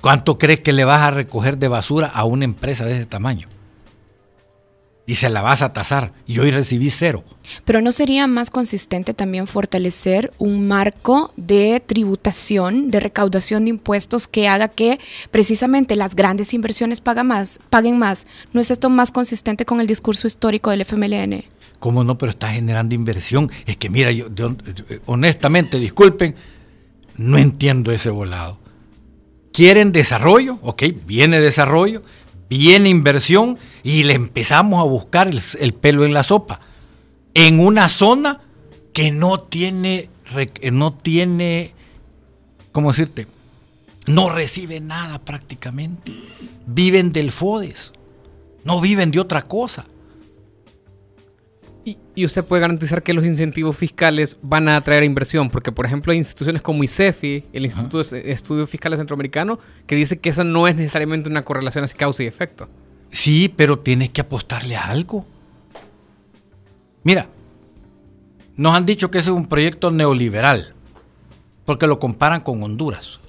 ¿Cuánto 0.00 0.38
crees 0.38 0.60
que 0.60 0.72
le 0.72 0.84
vas 0.84 1.00
a 1.00 1.10
recoger 1.10 1.58
de 1.58 1.68
basura 1.68 2.06
a 2.06 2.24
una 2.24 2.44
empresa 2.44 2.84
de 2.84 2.96
ese 2.96 3.06
tamaño? 3.06 3.48
Y 5.08 5.14
se 5.14 5.30
la 5.30 5.40
vas 5.40 5.62
a 5.62 5.72
tasar 5.72 6.12
y 6.26 6.38
hoy 6.38 6.50
recibí 6.50 6.90
cero. 6.90 7.24
Pero 7.64 7.80
¿no 7.80 7.92
sería 7.92 8.26
más 8.26 8.50
consistente 8.50 9.14
también 9.14 9.46
fortalecer 9.46 10.34
un 10.36 10.68
marco 10.68 11.32
de 11.34 11.82
tributación, 11.84 12.90
de 12.90 13.00
recaudación 13.00 13.64
de 13.64 13.70
impuestos 13.70 14.28
que 14.28 14.48
haga 14.48 14.68
que 14.68 15.00
precisamente 15.30 15.96
las 15.96 16.14
grandes 16.14 16.52
inversiones 16.52 17.00
paguen 17.00 17.28
más? 17.28 17.58
Paguen 17.70 17.98
más? 17.98 18.26
¿No 18.52 18.60
es 18.60 18.70
esto 18.70 18.90
más 18.90 19.10
consistente 19.10 19.64
con 19.64 19.80
el 19.80 19.86
discurso 19.86 20.26
histórico 20.26 20.68
del 20.68 20.82
FMLN? 20.82 21.42
¿Cómo 21.78 22.04
no? 22.04 22.18
Pero 22.18 22.28
está 22.28 22.48
generando 22.48 22.94
inversión. 22.94 23.50
Es 23.64 23.78
que 23.78 23.88
mira, 23.88 24.12
yo, 24.12 24.26
honestamente, 25.06 25.80
disculpen, 25.80 26.34
no 27.16 27.38
entiendo 27.38 27.92
ese 27.92 28.10
volado. 28.10 28.58
¿Quieren 29.54 29.90
desarrollo? 29.90 30.58
Ok, 30.60 30.82
viene 31.06 31.40
desarrollo, 31.40 32.02
viene 32.50 32.90
inversión 32.90 33.56
y 33.88 34.02
le 34.02 34.12
empezamos 34.12 34.82
a 34.82 34.84
buscar 34.84 35.30
el, 35.60 35.72
pelo 35.72 36.04
en 36.04 36.12
la 36.12 36.22
sopa. 36.22 36.60
En 37.32 37.58
una 37.58 37.88
zona 37.88 38.38
que 38.92 39.12
no 39.12 39.40
tiene, 39.40 40.10
no 40.72 40.92
tiene, 40.92 41.72
¿cómo 42.70 42.90
decirte? 42.90 43.26
No 44.06 44.28
recibe 44.28 44.80
nada 44.80 45.24
prácticamente. 45.24 46.12
Viven 46.66 47.12
del 47.14 47.32
FODES. 47.32 47.92
No 48.62 48.78
viven 48.82 49.10
de 49.10 49.20
otra 49.20 49.40
cosa. 49.40 49.86
Y, 52.14 52.26
usted 52.26 52.44
puede 52.44 52.60
garantizar 52.60 53.02
que 53.02 53.14
los 53.14 53.24
incentivos 53.24 53.74
fiscales 53.74 54.36
van 54.42 54.68
a 54.68 54.76
atraer 54.76 55.02
inversión, 55.02 55.48
porque 55.48 55.72
por 55.72 55.86
ejemplo 55.86 56.12
hay 56.12 56.18
instituciones 56.18 56.60
como 56.60 56.84
ICEFI, 56.84 57.46
el 57.54 57.64
Instituto 57.64 58.02
de 58.02 58.32
Estudios 58.32 58.68
Fiscales 58.68 58.98
Centroamericano, 58.98 59.58
que 59.86 59.96
dice 59.96 60.18
que 60.18 60.28
eso 60.28 60.44
no 60.44 60.68
es 60.68 60.76
necesariamente 60.76 61.30
una 61.30 61.46
correlación 61.46 61.84
así 61.84 61.96
causa 61.96 62.22
y 62.22 62.26
efecto. 62.26 62.68
Sí, 63.10 63.52
pero 63.54 63.78
tienes 63.78 64.10
que 64.10 64.20
apostarle 64.20 64.76
a 64.76 64.86
algo. 64.86 65.26
Mira, 67.04 67.28
nos 68.56 68.74
han 68.74 68.84
dicho 68.84 69.10
que 69.10 69.18
ese 69.18 69.30
es 69.30 69.36
un 69.36 69.46
proyecto 69.46 69.90
neoliberal, 69.90 70.74
porque 71.64 71.86
lo 71.86 71.98
comparan 71.98 72.40
con 72.40 72.62
Honduras. 72.62 73.20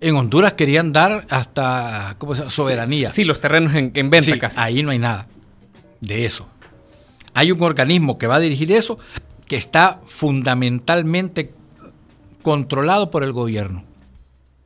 En 0.00 0.16
Honduras 0.16 0.54
querían 0.54 0.92
dar 0.92 1.26
hasta 1.30 2.16
¿cómo 2.18 2.34
se 2.34 2.40
llama? 2.40 2.50
soberanía. 2.50 3.10
Sí, 3.10 3.24
los 3.24 3.40
terrenos 3.40 3.74
en, 3.74 3.92
venta 3.92 4.50
sí, 4.50 4.56
Ahí 4.56 4.82
no 4.82 4.90
hay 4.90 4.98
nada 4.98 5.28
de 6.00 6.26
eso. 6.26 6.48
Hay 7.34 7.52
un 7.52 7.62
organismo 7.62 8.18
que 8.18 8.26
va 8.26 8.36
a 8.36 8.40
dirigir 8.40 8.72
eso 8.72 8.98
que 9.46 9.56
está 9.56 10.00
fundamentalmente 10.06 11.52
controlado 12.42 13.10
por 13.10 13.22
el 13.22 13.32
gobierno. 13.32 13.84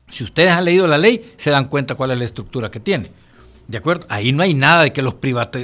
Si 0.08 0.24
ustedes 0.24 0.52
han 0.52 0.64
leído 0.64 0.86
la 0.86 0.98
ley, 0.98 1.32
se 1.36 1.50
dan 1.50 1.66
cuenta 1.66 1.96
cuál 1.96 2.12
es 2.12 2.18
la 2.18 2.24
estructura 2.24 2.70
que 2.70 2.80
tiene. 2.80 3.10
¿De 3.68 3.78
acuerdo? 3.78 4.06
Ahí 4.08 4.32
no 4.32 4.42
hay 4.42 4.54
nada 4.54 4.84
de 4.84 4.92
que 4.92 5.02
los, 5.02 5.16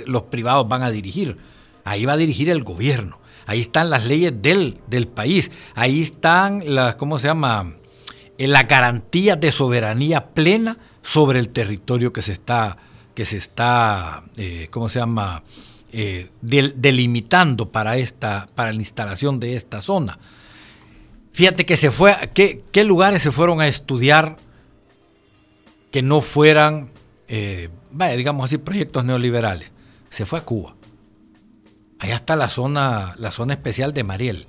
los 0.06 0.22
privados 0.22 0.68
van 0.68 0.82
a 0.82 0.90
dirigir. 0.90 1.36
Ahí 1.84 2.04
va 2.04 2.14
a 2.14 2.16
dirigir 2.16 2.48
el 2.50 2.62
gobierno. 2.64 3.20
Ahí 3.46 3.60
están 3.60 3.90
las 3.90 4.06
leyes 4.06 4.32
del, 4.40 4.78
del 4.88 5.08
país. 5.08 5.50
Ahí 5.74 6.00
están 6.00 6.62
las, 6.74 6.96
¿cómo 6.96 7.18
se 7.18 7.28
llama? 7.28 7.74
Eh, 8.38 8.46
la 8.46 8.64
garantía 8.64 9.36
de 9.36 9.52
soberanía 9.52 10.28
plena 10.28 10.78
sobre 11.02 11.38
el 11.38 11.50
territorio 11.50 12.12
que 12.12 12.22
se 12.22 12.32
está, 12.32 12.76
que 13.14 13.24
se 13.24 13.36
está 13.36 14.24
eh, 14.36 14.68
¿cómo 14.70 14.88
se 14.88 15.00
llama? 15.00 15.42
Eh, 15.92 16.30
delimitando 16.40 17.70
para, 17.70 17.98
esta, 17.98 18.48
para 18.54 18.72
la 18.72 18.80
instalación 18.80 19.38
de 19.38 19.56
esta 19.56 19.82
zona. 19.82 20.18
Fíjate 21.32 21.66
que 21.66 21.76
se 21.76 21.90
fue, 21.90 22.16
¿qué, 22.32 22.64
qué 22.72 22.84
lugares 22.84 23.22
se 23.22 23.30
fueron 23.30 23.60
a 23.60 23.68
estudiar 23.68 24.38
que 25.90 26.02
no 26.02 26.22
fueran 26.22 26.90
vaya, 27.90 28.16
digamos 28.16 28.44
así, 28.44 28.58
proyectos 28.58 29.04
neoliberales. 29.04 29.70
Se 30.10 30.26
fue 30.26 30.38
a 30.38 30.44
Cuba. 30.44 30.74
Allá 31.98 32.16
está 32.16 32.36
la 32.36 32.48
zona, 32.48 33.14
la 33.18 33.30
zona 33.30 33.54
especial 33.54 33.92
de 33.94 34.04
Mariel. 34.04 34.46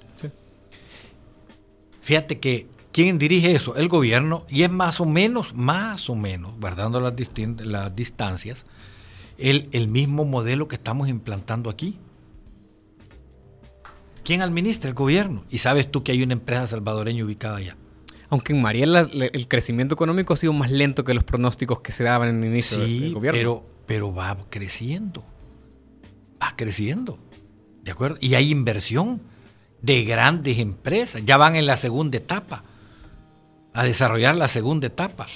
Fíjate 2.02 2.39
que 2.39 2.67
¿quién 2.91 3.17
dirige 3.17 3.54
eso? 3.54 3.76
El 3.76 3.89
gobierno, 3.89 4.46
y 4.50 4.63
es 4.63 4.72
más 4.72 5.02
o 5.02 5.06
menos, 5.06 5.54
más 5.56 6.10
o 6.10 6.15
menos, 6.15 6.54
guardando 6.60 7.02
las, 7.02 7.13
las 7.63 7.96
distancias, 7.96 8.65
el, 9.38 9.67
el 9.72 9.88
mismo 9.88 10.26
modelo 10.26 10.67
que 10.67 10.76
estamos 10.76 11.10
implantando 11.10 11.69
aquí. 11.69 11.98
¿Quién 14.24 14.41
administra? 14.41 14.89
El 14.89 14.96
gobierno. 14.96 15.43
Y 15.50 15.58
sabes 15.58 15.91
tú 15.91 16.04
que 16.04 16.13
hay 16.13 16.24
una 16.24 16.34
empresa 16.34 16.67
salvadoreña 16.67 17.26
ubicada 17.26 17.58
allá. 17.58 17.76
Aunque 18.34 18.52
en 18.52 18.63
Mariela 18.63 19.02
el 19.12 19.48
crecimiento 19.48 19.93
económico 19.93 20.34
ha 20.34 20.38
sido 20.38 20.54
más 20.54 20.72
lento 20.72 21.04
que 21.04 21.13
los 21.13 21.24
pronósticos 21.24 21.82
que 21.82 21.91
se 21.91 22.04
daban 22.04 22.30
en 22.30 22.43
el 22.43 22.50
inicio 22.50 22.80
del 22.80 23.13
gobierno. 23.13 23.38
Pero, 23.38 23.65
pero 23.86 24.12
va 24.12 24.36
creciendo. 24.50 25.24
Va 26.41 26.56
creciendo. 26.56 27.19
¿De 27.84 27.91
acuerdo? 27.91 28.17
Y 28.19 28.34
hay 28.34 28.50
inversión 28.50 29.22
de 29.84 30.04
grandes 30.04 30.58
empresas. 30.58 31.24
Ya 31.24 31.38
van 31.38 31.56
en 31.56 31.67
la 31.67 31.78
segunda 31.78 32.17
etapa. 32.17 32.63
A 33.72 33.84
desarrollar 33.84 34.36
la 34.36 34.48
segunda 34.48 34.88
etapa. 34.88 35.28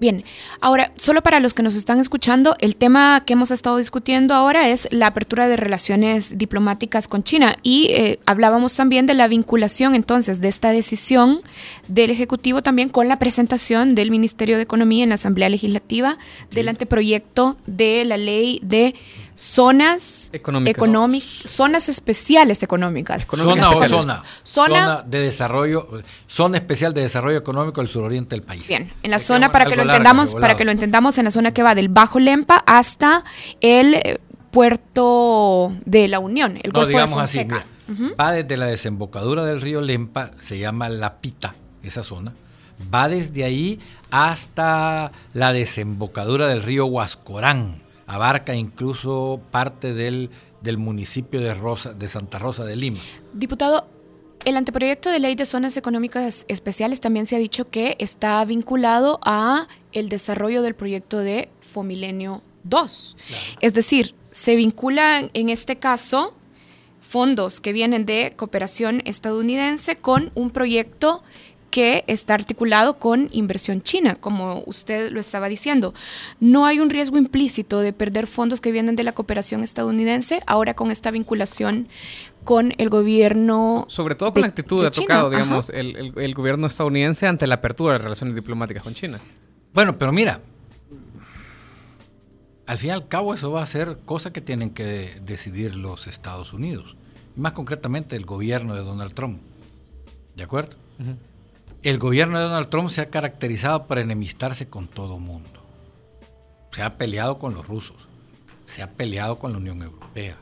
Bien, 0.00 0.24
ahora, 0.62 0.92
solo 0.96 1.22
para 1.22 1.40
los 1.40 1.52
que 1.52 1.62
nos 1.62 1.76
están 1.76 2.00
escuchando, 2.00 2.56
el 2.58 2.74
tema 2.74 3.22
que 3.26 3.34
hemos 3.34 3.50
estado 3.50 3.76
discutiendo 3.76 4.32
ahora 4.32 4.70
es 4.70 4.88
la 4.92 5.08
apertura 5.08 5.46
de 5.46 5.58
relaciones 5.58 6.38
diplomáticas 6.38 7.06
con 7.06 7.22
China 7.22 7.58
y 7.62 7.88
eh, 7.90 8.18
hablábamos 8.24 8.74
también 8.74 9.04
de 9.04 9.12
la 9.12 9.28
vinculación 9.28 9.94
entonces 9.94 10.40
de 10.40 10.48
esta 10.48 10.70
decisión 10.70 11.42
del 11.86 12.08
Ejecutivo 12.08 12.62
también 12.62 12.88
con 12.88 13.08
la 13.08 13.18
presentación 13.18 13.94
del 13.94 14.10
Ministerio 14.10 14.56
de 14.56 14.62
Economía 14.62 15.02
en 15.02 15.10
la 15.10 15.16
Asamblea 15.16 15.50
Legislativa 15.50 16.16
del 16.50 16.70
anteproyecto 16.70 17.58
de 17.66 18.06
la 18.06 18.16
ley 18.16 18.58
de 18.62 18.94
zonas 19.40 20.28
económicas, 20.34 21.42
zonas 21.46 21.88
especiales 21.88 22.62
económicas. 22.62 23.26
Zona 23.26 23.70
o 23.70 23.86
zona. 23.86 24.22
zona. 24.42 25.02
de 25.06 25.20
desarrollo, 25.20 26.02
zona 26.26 26.58
especial 26.58 26.92
de 26.92 27.00
desarrollo 27.00 27.38
económico 27.38 27.80
del 27.80 27.88
suroriente 27.88 28.36
del 28.36 28.42
país. 28.44 28.68
Bien, 28.68 28.92
en 29.02 29.10
la 29.10 29.18
zona 29.18 29.50
para 29.50 29.64
que 29.64 29.76
lo 29.76 29.82
entendamos, 29.82 30.34
para 30.34 30.56
que 30.58 30.66
lo 30.66 30.72
entendamos, 30.72 31.16
en 31.16 31.24
la 31.24 31.30
zona 31.30 31.54
que 31.54 31.62
va 31.62 31.74
del 31.74 31.88
Bajo 31.88 32.18
Lempa 32.18 32.62
hasta 32.66 33.24
el 33.62 33.94
eh, 33.94 34.20
puerto 34.50 35.72
de 35.86 36.08
la 36.08 36.18
Unión, 36.18 36.58
el 36.62 36.70
Golfo 36.70 36.98
de 36.98 37.06
Fonseca. 37.06 37.56
Así, 37.56 38.14
Va 38.20 38.32
desde 38.32 38.58
la 38.58 38.66
desembocadura 38.66 39.44
del 39.46 39.62
río 39.62 39.80
Lempa, 39.80 40.32
se 40.38 40.58
llama 40.58 40.90
La 40.90 41.16
Pita, 41.16 41.54
esa 41.82 42.04
zona. 42.04 42.34
Va 42.94 43.08
desde 43.08 43.44
ahí 43.44 43.80
hasta 44.10 45.12
la 45.32 45.54
desembocadura 45.54 46.46
del 46.46 46.62
río 46.62 46.84
Huascorán 46.84 47.89
abarca 48.10 48.54
incluso 48.54 49.40
parte 49.52 49.94
del, 49.94 50.30
del 50.62 50.78
municipio 50.78 51.40
de, 51.40 51.54
Rosa, 51.54 51.94
de 51.94 52.08
Santa 52.08 52.38
Rosa 52.40 52.64
de 52.64 52.74
Lima. 52.74 52.98
Diputado, 53.32 53.86
el 54.44 54.56
anteproyecto 54.56 55.10
de 55.10 55.20
ley 55.20 55.36
de 55.36 55.44
zonas 55.44 55.76
económicas 55.76 56.44
especiales 56.48 57.00
también 57.00 57.26
se 57.26 57.36
ha 57.36 57.38
dicho 57.38 57.70
que 57.70 57.96
está 58.00 58.44
vinculado 58.44 59.20
a 59.22 59.68
el 59.92 60.08
desarrollo 60.08 60.62
del 60.62 60.74
proyecto 60.74 61.18
de 61.18 61.50
Fomilenio 61.60 62.42
2. 62.64 63.16
Es 63.60 63.74
decir, 63.74 64.14
se 64.32 64.56
vinculan 64.56 65.30
en 65.34 65.48
este 65.48 65.76
caso 65.76 66.34
fondos 67.00 67.60
que 67.60 67.72
vienen 67.72 68.06
de 68.06 68.32
cooperación 68.36 69.02
estadounidense 69.04 69.96
con 69.96 70.32
un 70.34 70.50
proyecto 70.50 71.22
que 71.70 72.04
está 72.06 72.34
articulado 72.34 72.98
con 72.98 73.28
inversión 73.30 73.82
china, 73.82 74.16
como 74.16 74.62
usted 74.66 75.10
lo 75.12 75.20
estaba 75.20 75.48
diciendo. 75.48 75.94
No 76.40 76.66
hay 76.66 76.80
un 76.80 76.90
riesgo 76.90 77.16
implícito 77.16 77.80
de 77.80 77.92
perder 77.92 78.26
fondos 78.26 78.60
que 78.60 78.72
vienen 78.72 78.96
de 78.96 79.04
la 79.04 79.12
cooperación 79.12 79.62
estadounidense, 79.62 80.42
ahora 80.46 80.74
con 80.74 80.90
esta 80.90 81.10
vinculación 81.10 81.88
con 82.44 82.72
el 82.78 82.88
gobierno. 82.88 83.84
Sobre 83.88 84.14
todo 84.14 84.32
con 84.32 84.42
la 84.42 84.48
actitud 84.48 84.82
de, 84.82 84.90
tocado, 84.90 85.30
digamos, 85.30 85.70
el, 85.70 86.34
gobierno 86.34 86.66
estadounidense 86.66 87.26
ante 87.26 87.46
la 87.46 87.56
apertura 87.56 87.94
de 87.94 87.98
relaciones 87.98 88.34
diplomáticas 88.34 88.82
con 88.82 88.94
China. 88.94 89.20
Bueno, 89.72 89.96
pero 89.98 90.12
mira, 90.12 90.40
al 92.66 92.78
fin 92.78 92.88
y 92.88 92.92
al 92.92 93.08
cabo 93.08 93.34
eso 93.34 93.50
va 93.50 93.62
a 93.62 93.66
ser 93.66 93.98
cosa 94.04 94.32
que 94.32 94.40
tienen 94.40 94.70
que 94.70 95.20
decidir 95.24 95.76
los 95.76 96.06
Estados 96.06 96.52
Unidos, 96.52 96.96
y 97.36 97.40
más 97.40 97.52
concretamente 97.52 98.16
el 98.16 98.24
gobierno 98.24 98.74
de 98.74 98.82
Donald 98.82 99.14
Trump. 99.14 99.40
¿De 100.34 100.44
acuerdo? 100.44 100.76
El 101.82 101.98
gobierno 101.98 102.38
de 102.38 102.44
Donald 102.44 102.68
Trump 102.68 102.90
se 102.90 103.00
ha 103.00 103.10
caracterizado 103.10 103.86
por 103.86 103.98
enemistarse 103.98 104.68
con 104.68 104.86
todo 104.86 105.18
mundo. 105.18 105.64
Se 106.72 106.82
ha 106.82 106.98
peleado 106.98 107.38
con 107.38 107.54
los 107.54 107.66
rusos, 107.66 107.96
se 108.66 108.82
ha 108.82 108.90
peleado 108.90 109.38
con 109.38 109.52
la 109.52 109.58
Unión 109.58 109.82
Europea, 109.82 110.36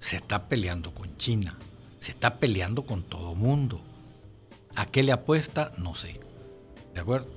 se 0.00 0.16
está 0.16 0.48
peleando 0.48 0.92
con 0.92 1.16
China, 1.16 1.56
se 2.00 2.10
está 2.10 2.38
peleando 2.38 2.84
con 2.84 3.02
todo 3.02 3.34
mundo. 3.34 3.80
¿A 4.74 4.86
qué 4.86 5.04
le 5.04 5.12
apuesta? 5.12 5.72
No 5.78 5.94
sé. 5.94 6.20
¿De 6.92 7.00
acuerdo? 7.00 7.28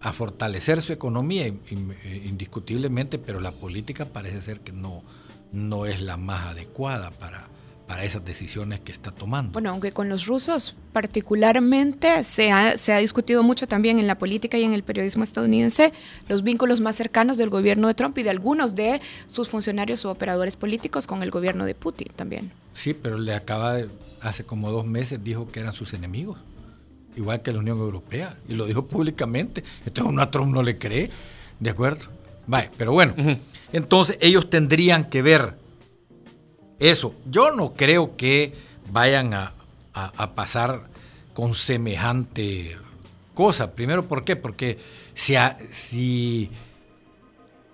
A 0.00 0.12
fortalecer 0.12 0.82
su 0.82 0.92
economía, 0.92 1.46
eh, 1.46 2.22
indiscutiblemente, 2.24 3.18
pero 3.18 3.40
la 3.40 3.52
política 3.52 4.06
parece 4.06 4.42
ser 4.42 4.60
que 4.60 4.72
no, 4.72 5.04
no 5.52 5.86
es 5.86 6.02
la 6.02 6.16
más 6.16 6.48
adecuada 6.48 7.12
para, 7.12 7.46
para 7.92 8.04
esas 8.04 8.24
decisiones 8.24 8.80
que 8.80 8.90
está 8.90 9.10
tomando. 9.10 9.52
Bueno, 9.52 9.68
aunque 9.68 9.92
con 9.92 10.08
los 10.08 10.24
rusos 10.24 10.74
particularmente 10.94 12.24
se 12.24 12.50
ha, 12.50 12.78
se 12.78 12.94
ha, 12.94 12.96
discutido 12.96 13.42
mucho 13.42 13.66
también 13.66 13.98
en 13.98 14.06
la 14.06 14.16
política 14.16 14.56
y 14.56 14.64
en 14.64 14.72
el 14.72 14.82
periodismo 14.82 15.24
estadounidense 15.24 15.92
los 16.26 16.42
vínculos 16.42 16.80
más 16.80 16.96
cercanos 16.96 17.36
del 17.36 17.50
gobierno 17.50 17.88
de 17.88 17.92
Trump 17.92 18.16
y 18.16 18.22
de 18.22 18.30
algunos 18.30 18.74
de 18.76 19.02
sus 19.26 19.50
funcionarios 19.50 20.06
o 20.06 20.10
operadores 20.10 20.56
políticos 20.56 21.06
con 21.06 21.22
el 21.22 21.30
gobierno 21.30 21.66
de 21.66 21.74
Putin 21.74 22.08
también. 22.16 22.50
Sí, 22.72 22.94
pero 22.94 23.18
le 23.18 23.34
acaba 23.34 23.74
de, 23.74 23.90
hace 24.22 24.42
como 24.42 24.70
dos 24.70 24.86
meses 24.86 25.22
dijo 25.22 25.50
que 25.50 25.60
eran 25.60 25.74
sus 25.74 25.92
enemigos, 25.92 26.38
igual 27.14 27.42
que 27.42 27.52
la 27.52 27.58
Unión 27.58 27.76
Europea, 27.76 28.38
y 28.48 28.54
lo 28.54 28.64
dijo 28.64 28.86
públicamente. 28.86 29.64
Entonces 29.84 30.10
uno 30.10 30.22
a 30.22 30.30
Trump 30.30 30.54
no 30.54 30.62
le 30.62 30.78
cree, 30.78 31.10
¿de 31.60 31.68
acuerdo? 31.68 32.06
Vale, 32.46 32.70
pero 32.78 32.92
bueno, 32.92 33.14
entonces 33.70 34.16
ellos 34.22 34.48
tendrían 34.48 35.10
que 35.10 35.20
ver 35.20 35.60
eso. 36.82 37.14
Yo 37.30 37.52
no 37.52 37.74
creo 37.74 38.16
que 38.16 38.54
vayan 38.90 39.34
a, 39.34 39.54
pasar 40.34 40.88
con 41.34 41.54
semejante 41.54 42.76
cosa. 43.34 43.72
Primero, 43.74 44.08
¿por 44.08 44.24
qué? 44.24 44.36
Porque 44.36 44.78
si 45.14 45.36
a, 45.36 45.56
si 45.70 46.50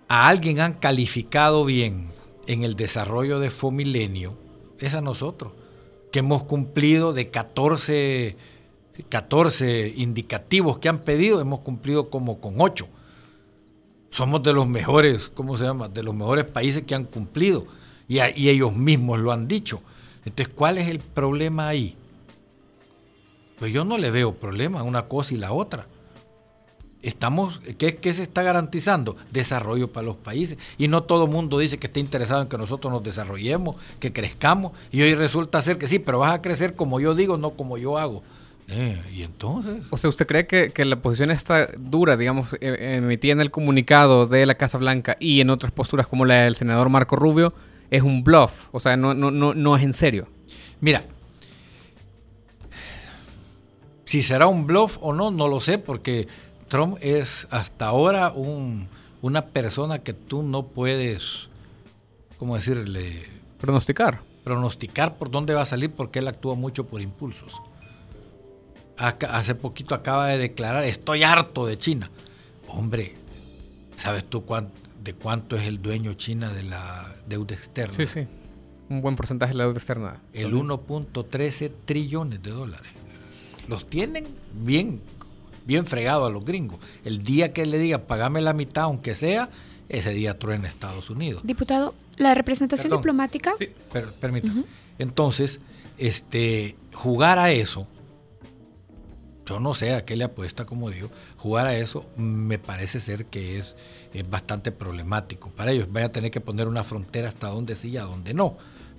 a 0.08 0.28
alguien 0.28 0.60
han 0.60 0.74
calificado 0.74 1.64
bien 1.64 2.08
en 2.46 2.64
el 2.64 2.74
desarrollo 2.74 3.38
de 3.38 3.50
Fomilenio, 3.50 4.36
es 4.78 4.94
a 4.94 5.00
nosotros, 5.00 5.52
que 6.12 6.18
hemos 6.18 6.42
cumplido 6.42 7.12
de 7.12 7.30
14, 7.30 8.36
14 9.08 9.94
indicativos 9.96 10.78
que 10.78 10.88
han 10.88 11.00
pedido, 11.00 11.40
hemos 11.40 11.60
cumplido 11.60 12.10
como 12.10 12.40
con 12.40 12.56
8. 12.58 12.86
Somos 14.10 14.42
de 14.42 14.52
los 14.52 14.66
mejores, 14.66 15.28
¿cómo 15.28 15.56
se 15.56 15.64
llama? 15.64 15.88
De 15.88 16.02
los 16.02 16.14
mejores 16.14 16.44
países 16.44 16.82
que 16.82 16.94
han 16.94 17.04
cumplido 17.04 17.66
y, 18.08 18.48
ellos 18.48 18.74
mismos 18.74 19.18
lo 19.18 19.32
han 19.32 19.46
dicho. 19.46 19.82
Entonces, 20.24 20.52
¿cuál 20.54 20.78
es 20.78 20.88
el 20.88 20.98
problema 20.98 21.68
ahí? 21.68 21.94
Pues 23.58 23.72
yo 23.72 23.84
no 23.84 23.98
le 23.98 24.10
veo 24.10 24.34
problema, 24.34 24.82
una 24.82 25.02
cosa 25.02 25.34
y 25.34 25.36
la 25.36 25.52
otra. 25.52 25.86
Estamos, 27.02 27.60
¿qué, 27.78 28.14
se 28.14 28.22
está 28.22 28.42
garantizando? 28.42 29.16
Desarrollo 29.30 29.92
para 29.92 30.06
los 30.06 30.16
países. 30.16 30.58
Y 30.78 30.88
no 30.88 31.04
todo 31.04 31.24
el 31.26 31.30
mundo 31.30 31.58
dice 31.58 31.78
que 31.78 31.86
está 31.86 32.00
interesado 32.00 32.42
en 32.42 32.48
que 32.48 32.58
nosotros 32.58 32.92
nos 32.92 33.04
desarrollemos, 33.04 33.76
que 34.00 34.12
crezcamos. 34.12 34.72
Y 34.90 35.02
hoy 35.02 35.14
resulta 35.14 35.62
ser 35.62 35.78
que 35.78 35.86
sí, 35.86 35.98
pero 35.98 36.18
vas 36.18 36.34
a 36.34 36.42
crecer 36.42 36.74
como 36.74 36.98
yo 37.00 37.14
digo, 37.14 37.36
no 37.36 37.50
como 37.50 37.78
yo 37.78 37.98
hago. 37.98 38.22
Eh, 38.68 39.00
y 39.14 39.22
entonces. 39.22 39.82
O 39.90 39.96
sea, 39.96 40.10
¿usted 40.10 40.26
cree 40.26 40.46
que, 40.46 40.84
la 40.84 41.00
posición 41.00 41.30
está 41.30 41.70
dura, 41.78 42.16
digamos, 42.16 42.54
e, 42.60 42.96
emitida 42.96 43.32
en 43.32 43.40
el 43.40 43.50
comunicado 43.50 44.26
de 44.26 44.44
la 44.44 44.56
Casa 44.56 44.76
Blanca 44.76 45.16
y 45.18 45.40
en 45.40 45.50
otras 45.50 45.72
posturas 45.72 46.06
como 46.06 46.26
la 46.26 46.42
del 46.42 46.54
senador 46.54 46.90
Marco 46.90 47.16
Rubio, 47.16 47.54
es 47.90 48.02
un 48.02 48.22
bluff, 48.22 48.68
o 48.72 48.80
sea, 48.80 48.96
no, 48.96 49.14
no, 49.14 49.30
no, 49.30 49.54
no 49.54 49.76
es 49.76 49.82
en 49.82 49.92
serio. 49.92 50.28
Mira, 50.80 51.02
si 54.04 54.22
será 54.22 54.46
un 54.46 54.66
bluff 54.66 54.98
o 55.00 55.12
no, 55.12 55.30
no 55.30 55.48
lo 55.48 55.60
sé, 55.60 55.78
porque 55.78 56.28
Trump 56.68 56.96
es 57.00 57.46
hasta 57.50 57.86
ahora 57.86 58.32
un, 58.32 58.88
una 59.22 59.46
persona 59.46 59.98
que 59.98 60.12
tú 60.12 60.42
no 60.42 60.66
puedes, 60.66 61.48
¿cómo 62.38 62.56
decirle? 62.56 63.26
Pronosticar. 63.60 64.20
Pronosticar 64.44 65.16
por 65.16 65.30
dónde 65.30 65.54
va 65.54 65.62
a 65.62 65.66
salir 65.66 65.90
porque 65.90 66.20
él 66.20 66.28
actúa 66.28 66.54
mucho 66.54 66.86
por 66.86 67.02
impulsos. 67.02 67.60
Hace 68.96 69.54
poquito 69.54 69.94
acaba 69.94 70.26
de 70.26 70.38
declarar, 70.38 70.84
estoy 70.84 71.22
harto 71.22 71.66
de 71.66 71.78
China. 71.78 72.10
Hombre, 72.66 73.14
¿sabes 73.96 74.24
tú 74.24 74.44
cuánto? 74.44 74.87
De 75.02 75.14
cuánto 75.14 75.56
es 75.56 75.66
el 75.66 75.80
dueño 75.80 76.14
China 76.14 76.52
de 76.52 76.62
la 76.62 77.14
deuda 77.28 77.54
externa. 77.54 77.94
Sí, 77.94 78.06
sí. 78.06 78.26
Un 78.88 79.02
buen 79.02 79.16
porcentaje 79.16 79.52
de 79.52 79.58
la 79.58 79.64
deuda 79.64 79.78
externa. 79.78 80.20
El 80.32 80.52
1.13 80.52 81.72
trillones 81.84 82.42
de 82.42 82.50
dólares. 82.50 82.90
Los 83.68 83.88
tienen 83.88 84.26
bien, 84.52 85.00
bien 85.66 85.84
fregado 85.86 86.26
a 86.26 86.30
los 86.30 86.44
gringos. 86.44 86.80
El 87.04 87.22
día 87.22 87.52
que 87.52 87.66
le 87.66 87.78
diga 87.78 88.06
pagame 88.06 88.40
la 88.40 88.54
mitad, 88.54 88.84
aunque 88.84 89.14
sea, 89.14 89.50
ese 89.88 90.12
día 90.12 90.38
truena 90.38 90.68
Estados 90.68 91.10
Unidos. 91.10 91.42
Diputado, 91.44 91.94
la 92.16 92.34
representación 92.34 92.92
diplomática. 92.92 93.52
Sí, 93.58 93.68
permítame. 94.20 94.64
Entonces, 94.98 95.60
este, 95.98 96.76
jugar 96.92 97.38
a 97.38 97.52
eso 97.52 97.86
yo 99.48 99.60
no 99.60 99.74
sé 99.74 99.94
a 99.94 100.04
qué 100.04 100.16
le 100.16 100.24
apuesta, 100.24 100.66
como 100.66 100.90
digo, 100.90 101.08
jugar 101.38 101.66
a 101.66 101.74
eso 101.74 102.06
me 102.16 102.58
parece 102.58 103.00
ser 103.00 103.26
que 103.26 103.58
es, 103.58 103.76
bastante 104.28 104.72
problemático 104.72 105.50
para 105.50 105.70
ellos. 105.70 105.88
Vaya 105.90 106.06
a 106.06 106.12
tener 106.12 106.30
que 106.30 106.40
poner 106.40 106.66
una 106.66 106.82
frontera 106.84 107.28
hasta 107.28 107.48
donde 107.48 107.76
sí 107.76 107.90
y 107.90 107.96
a 107.96 108.02
donde 108.02 108.34
no, 108.34 108.56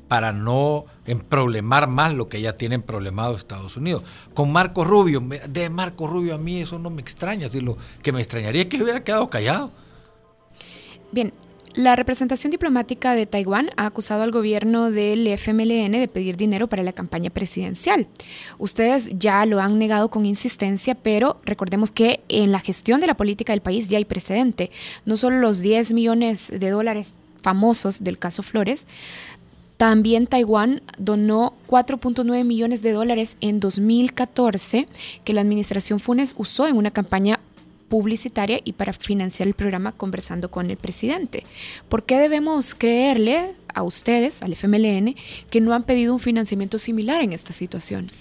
para 0.08 0.32
no 0.32 0.86
problemar 1.28 1.88
más 1.88 2.14
lo 2.14 2.30
que 2.30 2.42
ya 2.42 2.58
tienen 2.58 2.82
problemado 2.82 3.36
Estados 3.36 3.78
Unidos. 3.78 4.04
Con 4.34 4.52
Marco 4.52 4.84
Rubio, 4.86 5.22
de 5.48 5.70
Marco 5.70 6.08
Rubio 6.08 6.36
a 6.36 6.38
mí 6.38 6.62
eso 6.62 6.80
no 6.80 6.90
me 6.90 7.02
extraña, 7.02 7.48
lo 7.62 7.78
que 8.02 8.12
me 8.12 8.22
extrañaría 8.22 8.64
es 8.64 8.68
que 8.70 8.82
hubiera 8.82 9.04
quedado 9.04 9.30
callado. 9.30 9.72
Bien, 11.12 11.34
la 11.74 11.96
representación 11.96 12.52
diplomática 12.52 13.14
de 13.14 13.26
Taiwán 13.26 13.70
ha 13.78 13.86
acusado 13.86 14.24
al 14.24 14.32
gobierno 14.32 14.92
del 14.92 15.28
FMLN 15.28 15.92
de 15.92 16.10
pedir 16.12 16.36
dinero 16.36 16.68
para 16.68 16.84
la 16.84 16.94
campaña 16.94 17.30
presidencial. 17.30 18.08
Ustedes 18.58 19.10
ya 19.18 19.46
lo 19.46 19.60
han 19.60 19.78
negado 19.78 20.10
con 20.10 20.26
insistencia, 20.26 20.96
pero 20.96 21.40
recordemos 21.46 21.92
que 21.92 22.22
en 22.28 22.52
la 22.52 22.60
gestión 22.60 23.00
de 23.00 23.08
la 23.08 23.18
política 23.18 23.54
del 23.54 23.62
país 23.62 23.90
ya 23.90 23.98
hay 23.98 24.06
precedente. 24.06 24.72
No 25.06 25.18
solo 25.18 25.40
los 25.40 25.62
10 25.62 25.94
millones 25.94 26.52
de 26.54 26.70
dólares 26.70 27.14
famosos 27.42 28.04
del 28.04 28.20
caso 28.20 28.44
Flores, 28.44 28.88
también 29.80 30.28
Taiwán 30.28 30.82
donó 30.98 31.54
4.9 31.70 32.44
millones 32.44 32.82
de 32.82 32.92
dólares 32.92 33.38
en 33.40 33.62
2014 33.62 34.90
que 35.24 35.34
la 35.34 35.40
administración 35.40 36.02
Funes 36.02 36.36
usó 36.38 36.68
en 36.68 36.76
una 36.76 36.92
campaña 36.92 37.39
publicitaria 37.90 38.62
y 38.64 38.74
para 38.74 38.94
financiar 38.94 39.48
el 39.48 39.56
programa 39.56 39.92
conversando 39.92 40.50
con 40.50 40.70
el 40.70 40.78
presidente. 40.78 41.44
¿Por 41.90 42.04
qué 42.04 42.18
debemos 42.18 42.76
creerle 42.76 43.52
a 43.74 43.84
ustedes, 43.84 44.42
al 44.44 44.54
FMLN, 44.54 45.16
que 45.50 45.60
no 45.60 45.74
han 45.74 45.84
pedido 45.84 46.14
un 46.14 46.20
financiamiento 46.20 46.78
similar 46.78 47.22
en 47.22 47.34
esta 47.34 47.52
situación? 47.52 48.12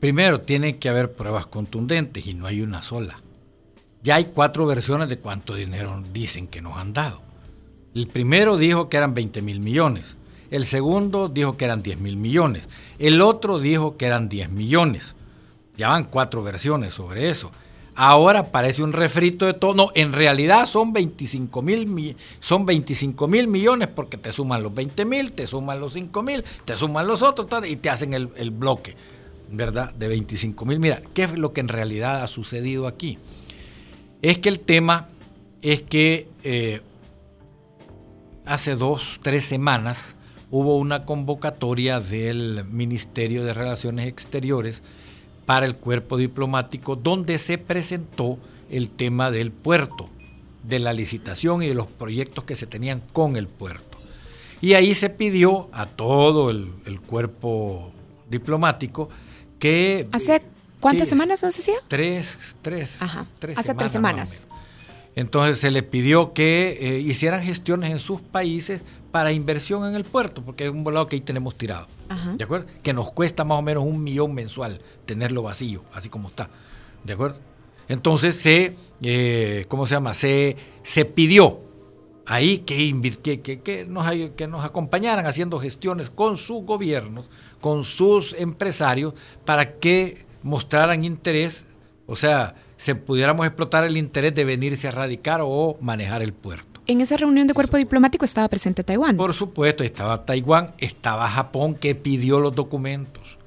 Primero, 0.00 0.40
tiene 0.42 0.76
que 0.76 0.88
haber 0.88 1.12
pruebas 1.12 1.46
contundentes 1.46 2.26
y 2.26 2.34
no 2.34 2.46
hay 2.46 2.60
una 2.60 2.82
sola. 2.82 3.22
Ya 4.02 4.16
hay 4.16 4.26
cuatro 4.26 4.66
versiones 4.66 5.08
de 5.08 5.18
cuánto 5.18 5.54
dinero 5.54 6.02
dicen 6.12 6.46
que 6.46 6.60
nos 6.60 6.76
han 6.76 6.92
dado. 6.92 7.22
El 7.94 8.06
primero 8.08 8.58
dijo 8.58 8.88
que 8.88 8.98
eran 8.98 9.14
20 9.14 9.40
mil 9.40 9.60
millones. 9.60 10.16
El 10.50 10.66
segundo 10.66 11.28
dijo 11.28 11.56
que 11.56 11.64
eran 11.64 11.82
10 11.82 11.98
mil 12.00 12.16
millones. 12.16 12.68
El 12.98 13.20
otro 13.20 13.58
dijo 13.58 13.96
que 13.96 14.06
eran 14.06 14.28
10 14.28 14.50
millones. 14.50 15.14
Ya 15.76 15.88
van 15.88 16.04
cuatro 16.04 16.42
versiones 16.42 16.94
sobre 16.94 17.30
eso. 17.30 17.52
Ahora 17.98 18.52
parece 18.52 18.82
un 18.82 18.92
refrito 18.92 19.46
de 19.46 19.54
todo. 19.54 19.72
No, 19.72 19.90
en 19.94 20.12
realidad 20.12 20.66
son 20.66 20.92
25 20.92 21.62
mil 21.62 22.16
son 22.40 22.66
25 22.66 23.26
mil 23.26 23.48
millones 23.48 23.88
porque 23.88 24.18
te 24.18 24.32
suman 24.32 24.62
los 24.62 24.74
20 24.74 25.04
mil, 25.06 25.32
te 25.32 25.46
suman 25.46 25.80
los 25.80 25.94
5 25.94 26.22
mil, 26.22 26.44
te 26.66 26.76
suman 26.76 27.06
los 27.06 27.22
otros 27.22 27.48
y 27.66 27.76
te 27.76 27.88
hacen 27.88 28.12
el, 28.12 28.50
bloque, 28.50 28.96
¿verdad? 29.50 29.94
De 29.94 30.08
25 30.08 30.66
mil. 30.66 30.78
Mira, 30.78 31.00
¿qué 31.14 31.24
es 31.24 31.38
lo 31.38 31.54
que 31.54 31.62
en 31.62 31.68
realidad 31.68 32.22
ha 32.22 32.28
sucedido 32.28 32.86
aquí? 32.86 33.18
Es 34.20 34.38
que 34.38 34.50
el 34.50 34.60
tema 34.60 35.08
es 35.62 35.80
que 35.80 36.28
eh, 36.44 36.82
hace 38.44 38.76
dos, 38.76 39.20
tres 39.22 39.46
semanas 39.46 40.16
hubo 40.50 40.76
una 40.76 41.06
convocatoria 41.06 42.00
del 42.00 42.64
Ministerio 42.66 43.42
de 43.42 43.54
Relaciones 43.54 44.06
Exteriores 44.06 44.82
para 45.46 45.64
el 45.64 45.76
cuerpo 45.76 46.16
diplomático, 46.16 46.96
donde 46.96 47.38
se 47.38 47.56
presentó 47.56 48.38
el 48.68 48.90
tema 48.90 49.30
del 49.30 49.52
puerto, 49.52 50.10
de 50.64 50.80
la 50.80 50.92
licitación 50.92 51.62
y 51.62 51.68
de 51.68 51.74
los 51.74 51.86
proyectos 51.86 52.44
que 52.44 52.56
se 52.56 52.66
tenían 52.66 53.00
con 53.12 53.36
el 53.36 53.46
puerto. 53.46 53.96
Y 54.60 54.74
ahí 54.74 54.94
se 54.94 55.10
pidió 55.10 55.68
a 55.72 55.86
todo 55.86 56.50
el, 56.50 57.00
cuerpo 57.06 57.92
diplomático 58.28 59.08
que... 59.60 60.08
¿Hace 60.12 60.42
cuántas 60.80 61.08
semanas 61.08 61.42
no 61.42 61.50
se 61.50 61.60
hacía? 61.60 61.76
Tres, 61.86 62.56
tres. 62.62 63.00
Ajá. 63.00 63.26
Hace 63.54 63.74
tres 63.74 63.92
semanas. 63.92 64.46
Entonces 65.16 65.58
se 65.58 65.70
le 65.70 65.82
pidió 65.82 66.34
que 66.34 66.78
eh, 66.78 67.00
hicieran 67.00 67.42
gestiones 67.42 67.90
en 67.90 67.98
sus 67.98 68.20
países 68.20 68.82
para 69.10 69.32
inversión 69.32 69.88
en 69.88 69.94
el 69.94 70.04
puerto, 70.04 70.42
porque 70.44 70.66
es 70.66 70.70
un 70.70 70.84
volado 70.84 71.06
que 71.06 71.16
ahí 71.16 71.22
tenemos 71.22 71.56
tirado. 71.56 71.88
¿De 72.36 72.44
acuerdo? 72.44 72.66
Que 72.82 72.92
nos 72.92 73.10
cuesta 73.10 73.44
más 73.44 73.58
o 73.58 73.62
menos 73.62 73.84
un 73.84 74.04
millón 74.04 74.34
mensual 74.34 74.80
tenerlo 75.06 75.42
vacío, 75.42 75.82
así 75.94 76.10
como 76.10 76.28
está. 76.28 76.50
¿De 77.02 77.14
acuerdo? 77.14 77.38
Entonces 77.88 78.36
se, 78.36 78.76
eh, 79.00 79.64
¿cómo 79.68 79.86
se 79.86 79.94
llama? 79.94 80.12
Se, 80.12 80.56
se 80.82 81.06
pidió 81.06 81.60
ahí 82.26 82.58
que, 82.58 83.18
que, 83.22 83.40
que, 83.40 83.60
que, 83.60 83.86
nos, 83.86 84.06
que 84.36 84.46
nos 84.46 84.64
acompañaran 84.64 85.24
haciendo 85.24 85.58
gestiones 85.58 86.10
con 86.10 86.36
sus 86.36 86.64
gobiernos, 86.64 87.30
con 87.60 87.84
sus 87.84 88.34
empresarios, 88.34 89.14
para 89.46 89.78
que 89.78 90.26
mostraran 90.42 91.04
interés, 91.04 91.64
o 92.06 92.16
sea, 92.16 92.54
se 92.76 92.94
pudiéramos 92.94 93.46
explotar 93.46 93.84
el 93.84 93.96
interés 93.96 94.34
de 94.34 94.44
venirse 94.44 94.88
a 94.88 94.90
radicar 94.90 95.40
o 95.42 95.76
manejar 95.80 96.22
el 96.22 96.32
puerto. 96.32 96.80
En 96.86 97.00
esa 97.00 97.16
reunión 97.16 97.46
de 97.46 97.54
cuerpo 97.54 97.76
diplomático 97.76 98.24
estaba 98.24 98.48
presente 98.48 98.84
Taiwán. 98.84 99.16
Por 99.16 99.34
supuesto, 99.34 99.82
estaba 99.82 100.24
Taiwán, 100.24 100.74
estaba 100.78 101.28
Japón 101.28 101.74
que 101.74 101.94
pidió 101.94 102.38
los 102.38 102.54
documentos. 102.54 103.38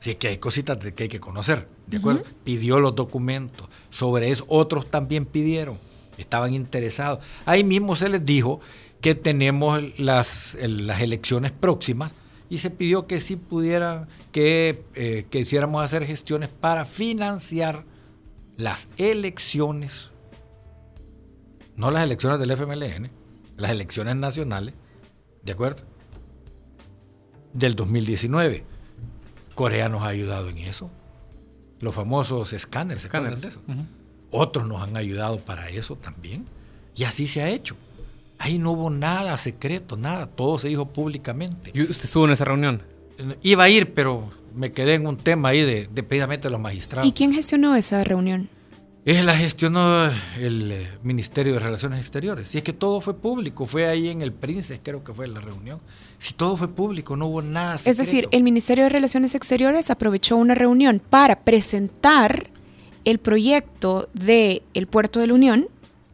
Sí, 0.00 0.14
que 0.14 0.28
hay 0.28 0.38
cositas 0.38 0.78
que 0.78 1.04
hay 1.04 1.08
que 1.08 1.20
conocer, 1.20 1.68
¿de 1.86 1.98
acuerdo? 1.98 2.24
Pidió 2.44 2.80
los 2.80 2.94
documentos. 2.96 3.68
Sobre 3.90 4.30
eso 4.30 4.44
otros 4.48 4.90
también 4.90 5.26
pidieron, 5.26 5.78
estaban 6.18 6.54
interesados. 6.54 7.20
Ahí 7.44 7.62
mismo 7.62 7.94
se 7.94 8.08
les 8.08 8.24
dijo 8.24 8.60
que 9.00 9.14
tenemos 9.14 9.80
las, 9.98 10.56
las 10.60 11.02
elecciones 11.02 11.52
próximas 11.52 12.12
y 12.48 12.58
se 12.58 12.70
pidió 12.70 13.06
que 13.06 13.20
sí 13.20 13.36
pudiera, 13.36 14.08
que, 14.32 14.82
eh, 14.94 15.26
que 15.30 15.40
hiciéramos 15.40 15.84
hacer 15.84 16.04
gestiones 16.04 16.48
para 16.48 16.84
financiar 16.84 17.84
las 18.56 18.88
elecciones, 18.96 20.10
no 21.76 21.90
las 21.90 22.04
elecciones 22.04 22.38
del 22.38 22.50
FMLN, 22.50 23.10
las 23.56 23.70
elecciones 23.70 24.16
nacionales, 24.16 24.74
¿de 25.42 25.52
acuerdo? 25.52 25.84
Del 27.52 27.74
2019. 27.74 28.64
Corea 29.54 29.88
nos 29.88 30.02
ha 30.02 30.08
ayudado 30.08 30.48
en 30.48 30.58
eso. 30.58 30.90
Los 31.80 31.94
famosos 31.94 32.52
escáneres, 32.52 33.02
¿se 33.02 33.08
acuerdan 33.08 33.40
de 33.40 33.48
eso? 33.48 33.60
Otros 34.30 34.66
nos 34.66 34.82
han 34.82 34.96
ayudado 34.96 35.38
para 35.40 35.68
eso 35.68 35.96
también. 35.96 36.46
Y 36.94 37.04
así 37.04 37.26
se 37.26 37.42
ha 37.42 37.50
hecho. 37.50 37.76
Ahí 38.38 38.58
no 38.58 38.72
hubo 38.72 38.90
nada 38.90 39.36
secreto, 39.38 39.96
nada. 39.96 40.26
Todo 40.26 40.58
se 40.58 40.68
dijo 40.68 40.86
públicamente. 40.86 41.70
¿Y 41.74 41.82
usted 41.82 42.04
estuvo 42.04 42.24
en 42.24 42.32
esa 42.32 42.44
reunión? 42.44 42.82
Iba 43.42 43.64
a 43.64 43.68
ir, 43.68 43.94
pero 43.94 44.30
me 44.54 44.72
quedé 44.72 44.94
en 44.94 45.06
un 45.06 45.16
tema 45.16 45.50
ahí 45.50 45.62
de, 45.62 45.88
de 45.92 46.02
precisamente 46.02 46.50
los 46.50 46.60
magistrados. 46.60 47.08
¿Y 47.08 47.12
quién 47.12 47.32
gestionó 47.32 47.74
esa 47.76 48.04
reunión? 48.04 48.48
Es 49.04 49.24
la 49.24 49.36
gestionó 49.36 50.04
el 50.38 50.70
eh, 50.70 50.88
Ministerio 51.02 51.54
de 51.54 51.58
Relaciones 51.58 51.98
Exteriores. 51.98 52.54
Y 52.54 52.58
es 52.58 52.64
que 52.64 52.72
todo 52.72 53.00
fue 53.00 53.16
público. 53.16 53.66
Fue 53.66 53.86
ahí 53.88 54.08
en 54.08 54.22
el 54.22 54.32
Prince, 54.32 54.78
creo 54.80 55.02
que 55.02 55.12
fue 55.12 55.26
la 55.26 55.40
reunión. 55.40 55.80
Si 56.20 56.34
todo 56.34 56.56
fue 56.56 56.68
público, 56.68 57.16
no 57.16 57.26
hubo 57.26 57.42
nada. 57.42 57.78
Secreto. 57.78 57.90
Es 57.90 58.06
decir, 58.06 58.28
el 58.30 58.44
Ministerio 58.44 58.84
de 58.84 58.90
Relaciones 58.90 59.34
Exteriores 59.34 59.90
aprovechó 59.90 60.36
una 60.36 60.54
reunión 60.54 61.02
para 61.10 61.40
presentar 61.40 62.46
el 63.04 63.18
proyecto 63.18 64.08
del 64.14 64.62
el 64.72 64.86
Puerto 64.86 65.18
de 65.18 65.26
la 65.26 65.34
Unión 65.34 65.66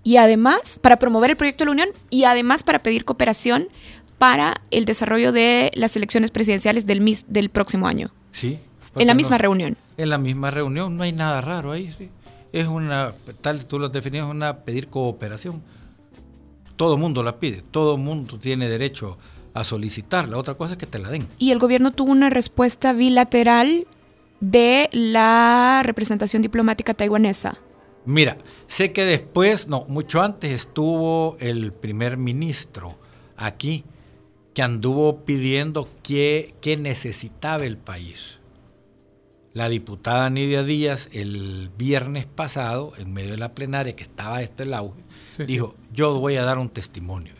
y 0.02 0.16
además 0.16 0.78
para 0.80 0.98
promover 0.98 1.32
el 1.32 1.36
proyecto 1.36 1.64
de 1.64 1.66
la 1.66 1.72
Unión 1.72 1.88
y 2.08 2.24
además 2.24 2.62
para 2.62 2.82
pedir 2.82 3.04
cooperación 3.04 3.68
para 4.16 4.62
el 4.70 4.86
desarrollo 4.86 5.30
de 5.32 5.70
las 5.74 5.94
elecciones 5.94 6.30
presidenciales 6.30 6.86
del, 6.86 7.02
mis, 7.02 7.30
del 7.30 7.50
próximo 7.50 7.86
año. 7.86 8.10
Sí. 8.32 8.58
En 8.96 9.06
la 9.06 9.14
misma 9.14 9.36
no, 9.36 9.42
reunión. 9.42 9.76
En 9.96 10.10
la 10.10 10.18
misma 10.18 10.50
reunión, 10.50 10.96
no 10.96 11.02
hay 11.02 11.12
nada 11.12 11.40
raro 11.40 11.72
ahí, 11.72 11.92
sí. 11.96 12.10
Es 12.52 12.66
una, 12.66 13.12
tal 13.40 13.66
tú 13.66 13.78
lo 13.78 13.88
definías, 13.88 14.26
una 14.26 14.58
pedir 14.58 14.88
cooperación. 14.88 15.62
Todo 16.76 16.96
mundo 16.96 17.22
la 17.22 17.38
pide, 17.38 17.62
todo 17.70 17.96
mundo 17.96 18.38
tiene 18.38 18.68
derecho 18.68 19.18
a 19.54 19.64
solicitarla. 19.64 20.36
Otra 20.36 20.54
cosa 20.54 20.72
es 20.72 20.78
que 20.78 20.86
te 20.86 20.98
la 20.98 21.10
den. 21.10 21.26
Y 21.38 21.50
el 21.50 21.58
gobierno 21.58 21.90
tuvo 21.90 22.12
una 22.12 22.30
respuesta 22.30 22.92
bilateral 22.92 23.86
de 24.40 24.88
la 24.92 25.82
representación 25.84 26.42
diplomática 26.42 26.94
taiwanesa. 26.94 27.58
Mira, 28.04 28.38
sé 28.68 28.92
que 28.92 29.04
después, 29.04 29.68
no, 29.68 29.84
mucho 29.88 30.22
antes 30.22 30.52
estuvo 30.52 31.36
el 31.40 31.72
primer 31.72 32.16
ministro 32.16 32.96
aquí 33.36 33.84
que 34.58 34.62
anduvo 34.64 35.24
pidiendo 35.24 35.88
que, 36.02 36.52
que 36.60 36.76
necesitaba 36.76 37.64
el 37.64 37.76
país. 37.76 38.40
La 39.52 39.68
diputada 39.68 40.28
Nidia 40.30 40.64
Díaz 40.64 41.08
el 41.12 41.70
viernes 41.78 42.26
pasado, 42.26 42.92
en 42.98 43.12
medio 43.12 43.30
de 43.30 43.36
la 43.36 43.54
plenaria, 43.54 43.94
que 43.94 44.02
estaba 44.02 44.42
este 44.42 44.64
el 44.64 44.74
auge, 44.74 45.00
sí, 45.36 45.44
dijo, 45.44 45.76
yo 45.92 46.18
voy 46.18 46.38
a 46.38 46.42
dar 46.42 46.58
un 46.58 46.70
testimonio. 46.70 47.34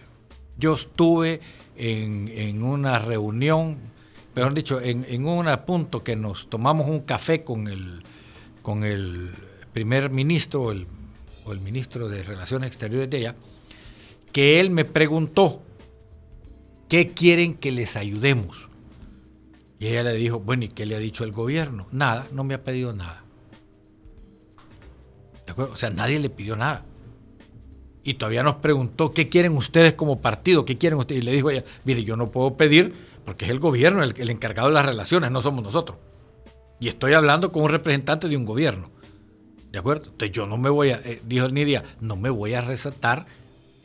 Yo 0.59 0.75
estuve 0.75 1.41
en, 1.75 2.29
en 2.29 2.63
una 2.63 3.01
reunión, 3.01 3.79
mejor 4.37 4.55
dicho, 4.55 4.81
en, 4.81 5.05
en, 5.09 5.27
un 5.27 5.49
punto 5.67 6.05
que 6.05 6.15
nos 6.15 6.49
tomamos 6.49 6.89
un 6.89 7.01
café 7.01 7.43
con 7.43 7.67
el, 7.67 8.05
con 8.63 8.85
el 8.85 9.33
primer 9.73 10.11
ministro 10.11 10.71
el, 10.71 10.87
o 11.45 11.53
el 11.53 11.59
ministro 11.59 12.09
de 12.09 12.23
Relaciones 12.23 12.69
Exteriores 12.69 13.11
de 13.11 13.19
ella, 13.19 13.35
que 14.31 14.61
él 14.61 14.71
me 14.71 14.85
preguntó, 14.85 15.65
¿qué 16.89 17.11
quieren 17.11 17.55
que 17.55 17.73
les 17.73 17.97
ayudemos? 17.97 18.69
Y 19.79 19.89
ella 19.89 20.03
le 20.03 20.15
dijo, 20.15 20.41
bueno, 20.41 20.65
¿y 20.65 20.69
qué 20.69 20.87
le 20.87 20.97
ha 20.97 20.99
dicho 20.99 21.25
el 21.25 21.33
gobierno? 21.33 21.87
Nada, 21.93 22.27
no 22.33 22.45
me 22.45 22.55
ha 22.55 22.65
pedido 22.65 22.93
nada. 22.93 23.25
O 25.57 25.77
sea, 25.77 25.91
nadie 25.91 26.19
le 26.19 26.31
pidió 26.31 26.57
nada. 26.57 26.85
Y 28.03 28.15
todavía 28.15 28.43
nos 28.43 28.57
preguntó, 28.57 29.13
¿qué 29.13 29.29
quieren 29.29 29.57
ustedes 29.57 29.95
como 29.95 30.21
partido? 30.21 30.65
¿Qué 30.65 30.79
quieren 30.79 30.99
ustedes? 30.99 31.23
Y 31.23 31.25
le 31.25 31.33
dijo 31.33 31.51
ella, 31.51 31.65
mire, 31.85 32.05
yo 32.05 32.17
no 32.17 32.31
puedo 32.31 32.57
pedir 32.57 32.95
porque 33.25 33.45
es 33.45 33.51
el 33.51 33.59
gobierno 33.59 34.03
el, 34.03 34.15
el 34.17 34.31
encargado 34.31 34.69
de 34.69 34.75
las 34.75 34.87
relaciones, 34.87 35.31
no 35.31 35.43
somos 35.43 35.63
nosotros. 35.63 35.99
Y 36.81 36.89
estoy 36.89 37.13
hablando 37.13 37.53
con 37.53 37.63
un 37.65 37.69
representante 37.69 38.29
de 38.29 38.37
un 38.37 38.47
gobierno. 38.47 38.91
¿De 39.71 39.79
acuerdo? 39.79 40.05
Entonces 40.07 40.33
yo 40.33 40.47
no 40.47 40.57
me 40.57 40.71
voy 40.71 40.91
a, 40.91 40.97
eh, 41.05 41.21
dijo 41.27 41.49
Nidia, 41.49 41.85
no 42.01 42.17
me 42.17 42.31
voy 42.31 42.55
a 42.55 42.63
resaltar 42.63 43.27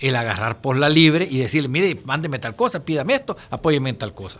el 0.03 0.17
agarrar 0.17 0.59
por 0.59 0.77
la 0.77 0.89
libre 0.89 1.27
y 1.29 1.39
decirle, 1.39 1.69
mire, 1.69 1.97
mándeme 2.03 2.37
tal 2.37 2.55
cosa, 2.57 2.83
pídame 2.83 3.15
esto, 3.15 3.37
apóyeme 3.49 3.89
en 3.89 3.97
tal 3.97 4.13
cosa. 4.13 4.39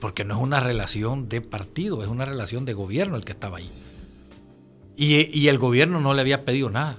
Porque 0.00 0.24
no 0.24 0.36
es 0.36 0.42
una 0.42 0.58
relación 0.58 1.28
de 1.28 1.42
partido, 1.42 2.02
es 2.02 2.08
una 2.08 2.24
relación 2.24 2.64
de 2.64 2.72
gobierno 2.72 3.16
el 3.16 3.24
que 3.24 3.32
estaba 3.32 3.58
ahí. 3.58 3.70
Y, 4.96 5.48
el 5.48 5.58
gobierno 5.58 6.00
no 6.00 6.14
le 6.14 6.22
había 6.22 6.46
pedido 6.46 6.70
nada. 6.70 6.96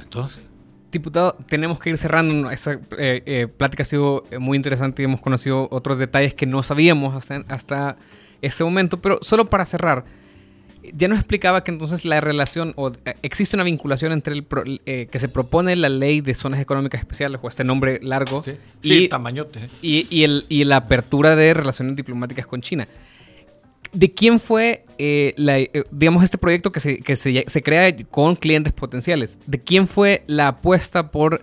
Entonces. 0.00 0.42
Diputado, 0.90 1.36
tenemos 1.48 1.78
que 1.78 1.90
ir 1.90 1.98
cerrando. 1.98 2.50
Esta 2.50 2.72
eh, 2.98 3.22
eh, 3.24 3.46
plática 3.46 3.84
ha 3.84 3.86
sido 3.86 4.24
muy 4.40 4.56
interesante 4.56 5.02
y 5.02 5.04
hemos 5.04 5.20
conocido 5.20 5.68
otros 5.70 5.98
detalles 5.98 6.34
que 6.34 6.46
no 6.46 6.64
sabíamos 6.64 7.14
hasta, 7.14 7.44
hasta 7.48 7.96
este 8.42 8.64
momento. 8.64 9.00
Pero 9.00 9.18
solo 9.22 9.44
para 9.44 9.64
cerrar, 9.64 10.04
ya 10.94 11.08
nos 11.08 11.18
explicaba 11.18 11.64
que 11.64 11.70
entonces 11.70 12.04
la 12.04 12.20
relación, 12.20 12.72
o 12.76 12.90
eh, 13.04 13.14
existe 13.22 13.56
una 13.56 13.64
vinculación 13.64 14.12
entre 14.12 14.34
el 14.34 14.44
pro, 14.44 14.64
eh, 14.66 15.08
que 15.10 15.18
se 15.18 15.28
propone 15.28 15.76
la 15.76 15.88
ley 15.88 16.20
de 16.20 16.34
zonas 16.34 16.60
económicas 16.60 17.00
especiales, 17.00 17.40
o 17.42 17.48
este 17.48 17.64
nombre 17.64 17.98
largo, 18.02 18.42
sí, 18.42 18.52
y, 18.82 19.08
tamañote. 19.08 19.60
Y, 19.82 20.06
y, 20.10 20.24
el, 20.24 20.46
y, 20.48 20.64
la 20.64 20.76
apertura 20.76 21.36
de 21.36 21.54
relaciones 21.54 21.96
diplomáticas 21.96 22.46
con 22.46 22.60
China. 22.60 22.88
¿De 23.92 24.12
quién 24.12 24.40
fue, 24.40 24.84
eh, 24.98 25.32
la, 25.36 25.58
digamos, 25.90 26.22
este 26.22 26.38
proyecto 26.38 26.72
que, 26.72 26.80
se, 26.80 26.98
que 27.00 27.16
se, 27.16 27.44
se 27.46 27.62
crea 27.62 27.94
con 28.10 28.36
clientes 28.36 28.72
potenciales? 28.72 29.38
¿De 29.46 29.60
quién 29.60 29.88
fue 29.88 30.24
la 30.26 30.48
apuesta 30.48 31.10
por 31.10 31.40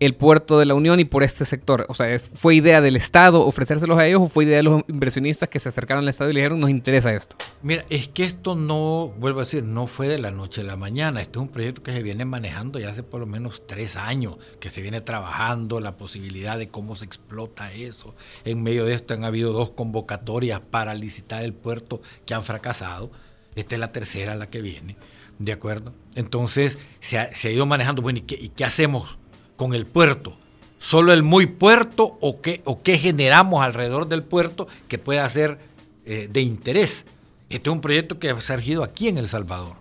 el 0.00 0.14
puerto 0.14 0.58
de 0.58 0.66
la 0.66 0.74
Unión 0.74 1.00
y 1.00 1.04
por 1.04 1.22
este 1.22 1.44
sector? 1.44 1.86
O 1.88 1.94
sea, 1.94 2.18
¿fue 2.18 2.54
idea 2.54 2.80
del 2.80 2.96
Estado 2.96 3.46
ofrecérselos 3.46 3.98
a 3.98 4.06
ellos 4.06 4.22
o 4.22 4.28
fue 4.28 4.44
idea 4.44 4.58
de 4.58 4.62
los 4.62 4.82
inversionistas 4.88 5.48
que 5.48 5.60
se 5.60 5.68
acercaron 5.68 6.04
al 6.04 6.08
Estado 6.08 6.30
y 6.30 6.34
le 6.34 6.40
dijeron 6.40 6.60
nos 6.60 6.70
interesa 6.70 7.14
esto? 7.14 7.36
Mira, 7.62 7.84
es 7.90 8.08
que 8.08 8.24
esto 8.24 8.54
no, 8.54 9.12
vuelvo 9.18 9.40
a 9.40 9.44
decir, 9.44 9.64
no 9.64 9.86
fue 9.86 10.08
de 10.08 10.18
la 10.18 10.30
noche 10.30 10.60
a 10.60 10.64
la 10.64 10.76
mañana. 10.76 11.20
Este 11.20 11.38
es 11.38 11.42
un 11.42 11.48
proyecto 11.48 11.82
que 11.82 11.92
se 11.92 12.02
viene 12.02 12.24
manejando 12.24 12.78
ya 12.78 12.90
hace 12.90 13.02
por 13.02 13.20
lo 13.20 13.26
menos 13.26 13.66
tres 13.66 13.96
años, 13.96 14.36
que 14.60 14.70
se 14.70 14.82
viene 14.82 15.00
trabajando 15.00 15.80
la 15.80 15.96
posibilidad 15.96 16.58
de 16.58 16.68
cómo 16.68 16.96
se 16.96 17.04
explota 17.04 17.72
eso. 17.72 18.14
En 18.44 18.62
medio 18.62 18.84
de 18.84 18.94
esto 18.94 19.14
han 19.14 19.24
habido 19.24 19.52
dos 19.52 19.70
convocatorias 19.70 20.60
para 20.60 20.94
licitar 20.94 21.44
el 21.44 21.54
puerto 21.54 22.00
que 22.24 22.34
han 22.34 22.44
fracasado. 22.44 23.10
Esta 23.54 23.74
es 23.74 23.80
la 23.80 23.92
tercera 23.92 24.34
la 24.34 24.50
que 24.50 24.60
viene, 24.60 24.96
¿de 25.38 25.52
acuerdo? 25.52 25.94
Entonces 26.14 26.78
se 27.00 27.18
ha, 27.18 27.50
ido 27.50 27.64
manejando, 27.64 28.02
bueno, 28.02 28.18
¿y 28.18 28.22
qué, 28.22 28.34
¿y 28.34 28.50
qué 28.50 28.64
hacemos? 28.64 29.18
Con 29.56 29.74
el 29.74 29.86
puerto? 29.86 30.36
¿Solo 30.78 31.12
el 31.12 31.22
muy 31.22 31.46
puerto 31.46 32.18
o 32.20 32.40
qué, 32.40 32.62
o 32.64 32.82
qué 32.82 32.98
generamos 32.98 33.64
alrededor 33.64 34.08
del 34.08 34.22
puerto 34.22 34.68
que 34.88 34.98
pueda 34.98 35.28
ser 35.28 35.58
eh, 36.04 36.28
de 36.30 36.40
interés? 36.42 37.06
Este 37.48 37.68
es 37.68 37.72
un 37.72 37.80
proyecto 37.80 38.18
que 38.18 38.30
ha 38.30 38.40
surgido 38.40 38.82
aquí 38.82 39.08
en 39.08 39.18
El 39.18 39.28
Salvador. 39.28 39.76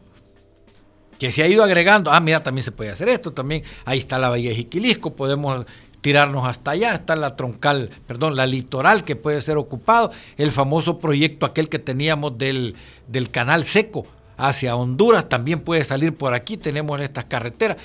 Que 1.20 1.32
se 1.32 1.44
ha 1.44 1.48
ido 1.48 1.64
agregando, 1.64 2.12
ah, 2.12 2.20
mira, 2.20 2.44
también 2.44 2.64
se 2.64 2.72
puede 2.72 2.92
hacer 2.92 3.10
esto, 3.10 3.32
también 3.32 3.64
ahí 3.86 4.00
está 4.00 4.20
la 4.20 4.30
Bahía 4.30 4.50
de 4.50 4.56
Jiquilisco, 4.56 5.16
podemos 5.16 5.66
tirarnos 6.02 6.46
hasta 6.46 6.72
allá, 6.72 6.94
está 6.94 7.16
la 7.16 7.36
troncal, 7.36 7.90
perdón, 8.06 8.36
la 8.36 8.46
litoral 8.46 9.04
que 9.06 9.16
puede 9.16 9.42
ser 9.42 9.58
ocupado, 9.58 10.12
el 10.38 10.52
famoso 10.52 11.00
proyecto 11.00 11.46
aquel 11.46 11.68
que 11.68 11.80
teníamos 11.80 12.38
del, 12.38 12.76
del 13.08 13.32
canal 13.32 13.64
seco 13.64 14.06
hacia 14.38 14.76
Honduras, 14.76 15.30
también 15.30 15.62
puede 15.62 15.84
salir 15.84 16.14
por 16.14 16.34
aquí, 16.34 16.58
tenemos 16.58 17.00
estas 17.02 17.26
carreteras 17.26 17.78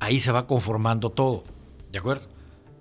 ahí 0.00 0.20
se 0.20 0.32
va 0.32 0.46
conformando 0.46 1.10
todo. 1.10 1.44
¿De 1.90 1.98
acuerdo? 1.98 2.24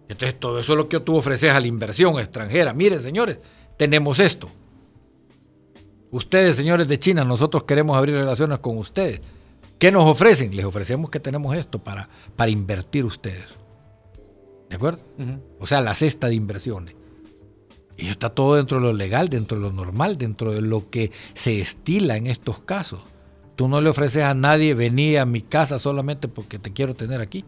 Entonces, 0.07 0.39
todo 0.39 0.59
eso 0.59 0.73
es 0.73 0.77
lo 0.77 0.89
que 0.89 0.99
tú 0.99 1.15
ofreces 1.15 1.51
a 1.51 1.59
la 1.59 1.67
inversión 1.67 2.19
extranjera. 2.19 2.73
Miren, 2.73 2.99
señores, 2.99 3.39
tenemos 3.77 4.19
esto. 4.19 4.49
Ustedes, 6.11 6.55
señores 6.55 6.87
de 6.87 6.99
China, 6.99 7.23
nosotros 7.23 7.63
queremos 7.63 7.97
abrir 7.97 8.15
relaciones 8.15 8.59
con 8.59 8.77
ustedes. 8.77 9.21
¿Qué 9.79 9.91
nos 9.91 10.05
ofrecen? 10.05 10.55
Les 10.55 10.65
ofrecemos 10.65 11.09
que 11.09 11.19
tenemos 11.19 11.55
esto 11.55 11.83
para, 11.83 12.07
para 12.35 12.51
invertir 12.51 13.03
ustedes. 13.03 13.45
¿De 14.69 14.75
acuerdo? 14.75 15.03
Uh 15.17 15.21
-huh. 15.23 15.39
O 15.59 15.67
sea, 15.67 15.81
la 15.81 15.93
cesta 15.93 16.27
de 16.27 16.35
inversiones. 16.35 16.95
Y 17.97 18.07
está 18.07 18.29
todo 18.29 18.55
dentro 18.55 18.77
de 18.79 18.83
lo 18.83 18.93
legal, 18.93 19.29
dentro 19.29 19.57
de 19.57 19.63
lo 19.63 19.71
normal, 19.71 20.17
dentro 20.17 20.51
de 20.51 20.61
lo 20.61 20.89
que 20.89 21.11
se 21.33 21.61
estila 21.61 22.17
en 22.17 22.27
estos 22.27 22.59
casos. 22.59 23.01
Tú 23.55 23.67
no 23.67 23.81
le 23.81 23.89
ofreces 23.89 24.23
a 24.23 24.33
nadie 24.33 24.73
venir 24.73 25.19
a 25.19 25.25
mi 25.25 25.41
casa 25.41 25.79
solamente 25.79 26.27
porque 26.27 26.59
te 26.59 26.73
quiero 26.73 26.93
tener 26.93 27.21
aquí. 27.21 27.45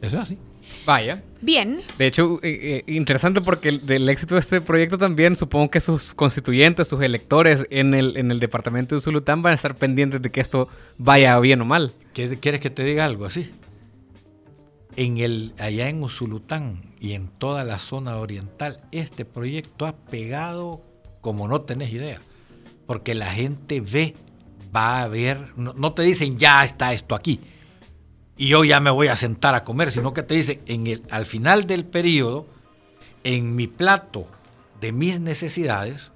Eso 0.00 0.16
es 0.16 0.22
así. 0.22 0.38
Vaya. 0.86 1.22
Bien. 1.42 1.78
De 1.98 2.06
hecho, 2.06 2.38
eh, 2.42 2.84
eh, 2.86 2.92
interesante 2.92 3.40
porque 3.40 3.72
del 3.72 4.08
éxito 4.08 4.34
de 4.34 4.40
este 4.40 4.60
proyecto 4.60 4.98
también 4.98 5.36
supongo 5.36 5.70
que 5.70 5.80
sus 5.80 6.14
constituyentes, 6.14 6.88
sus 6.88 7.02
electores 7.02 7.66
en 7.70 7.94
el, 7.94 8.16
en 8.16 8.30
el 8.30 8.40
departamento 8.40 8.94
de 8.94 8.98
Usulután 8.98 9.42
van 9.42 9.52
a 9.52 9.54
estar 9.54 9.76
pendientes 9.76 10.22
de 10.22 10.30
que 10.30 10.40
esto 10.40 10.68
vaya 10.96 11.38
bien 11.38 11.60
o 11.60 11.64
mal. 11.64 11.92
¿Quieres 12.14 12.60
que 12.60 12.70
te 12.70 12.84
diga 12.84 13.04
algo 13.04 13.26
así? 13.26 13.50
En 14.96 15.18
el, 15.18 15.52
allá 15.58 15.88
en 15.88 16.02
Usulután 16.02 16.94
y 16.98 17.12
en 17.12 17.28
toda 17.28 17.64
la 17.64 17.78
zona 17.78 18.16
oriental, 18.16 18.80
este 18.90 19.24
proyecto 19.24 19.86
ha 19.86 19.96
pegado 19.96 20.82
como 21.20 21.46
no 21.46 21.60
tenés 21.62 21.92
idea. 21.92 22.20
Porque 22.90 23.14
la 23.14 23.30
gente 23.30 23.80
ve, 23.80 24.16
va 24.74 25.02
a 25.02 25.06
ver, 25.06 25.56
no 25.56 25.92
te 25.92 26.02
dicen 26.02 26.38
ya 26.38 26.64
está 26.64 26.92
esto 26.92 27.14
aquí 27.14 27.38
y 28.40 28.48
yo 28.48 28.64
ya 28.64 28.80
me 28.80 28.88
voy 28.88 29.08
a 29.08 29.16
sentar 29.16 29.54
a 29.54 29.64
comer, 29.64 29.90
sino 29.90 30.14
que 30.14 30.22
te 30.22 30.34
dice, 30.34 30.62
en 30.64 30.86
el, 30.86 31.02
al 31.10 31.26
final 31.26 31.66
del 31.66 31.84
periodo, 31.84 32.46
en 33.22 33.54
mi 33.54 33.66
plato 33.66 34.28
de 34.80 34.92
mis 34.92 35.20
necesidades, 35.20 36.10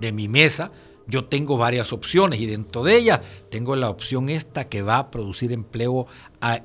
de 0.00 0.10
mi 0.10 0.26
mesa, 0.26 0.72
yo 1.06 1.26
tengo 1.26 1.58
varias 1.58 1.92
opciones 1.92 2.40
y 2.40 2.46
dentro 2.46 2.82
de 2.82 2.96
ellas 2.96 3.20
tengo 3.52 3.76
la 3.76 3.88
opción 3.88 4.30
esta 4.30 4.68
que 4.68 4.82
va 4.82 4.98
a 4.98 5.10
producir 5.12 5.52
empleo 5.52 6.08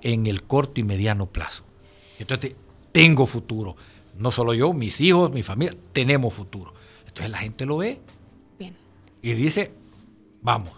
en 0.02 0.26
el 0.26 0.42
corto 0.42 0.80
y 0.80 0.84
mediano 0.84 1.28
plazo. 1.28 1.66
Entonces, 2.18 2.56
tengo 2.92 3.28
futuro. 3.28 3.78
No 4.18 4.32
solo 4.32 4.56
yo, 4.56 4.74
mis 4.74 5.00
hijos, 5.02 5.32
mi 5.32 5.44
familia, 5.44 5.76
tenemos 5.94 6.34
futuro. 6.34 6.74
Entonces 7.06 7.30
la 7.30 7.38
gente 7.38 7.68
lo 7.68 7.78
ve. 7.78 8.02
Y 9.26 9.34
dice, 9.34 9.72
vamos. 10.44 10.72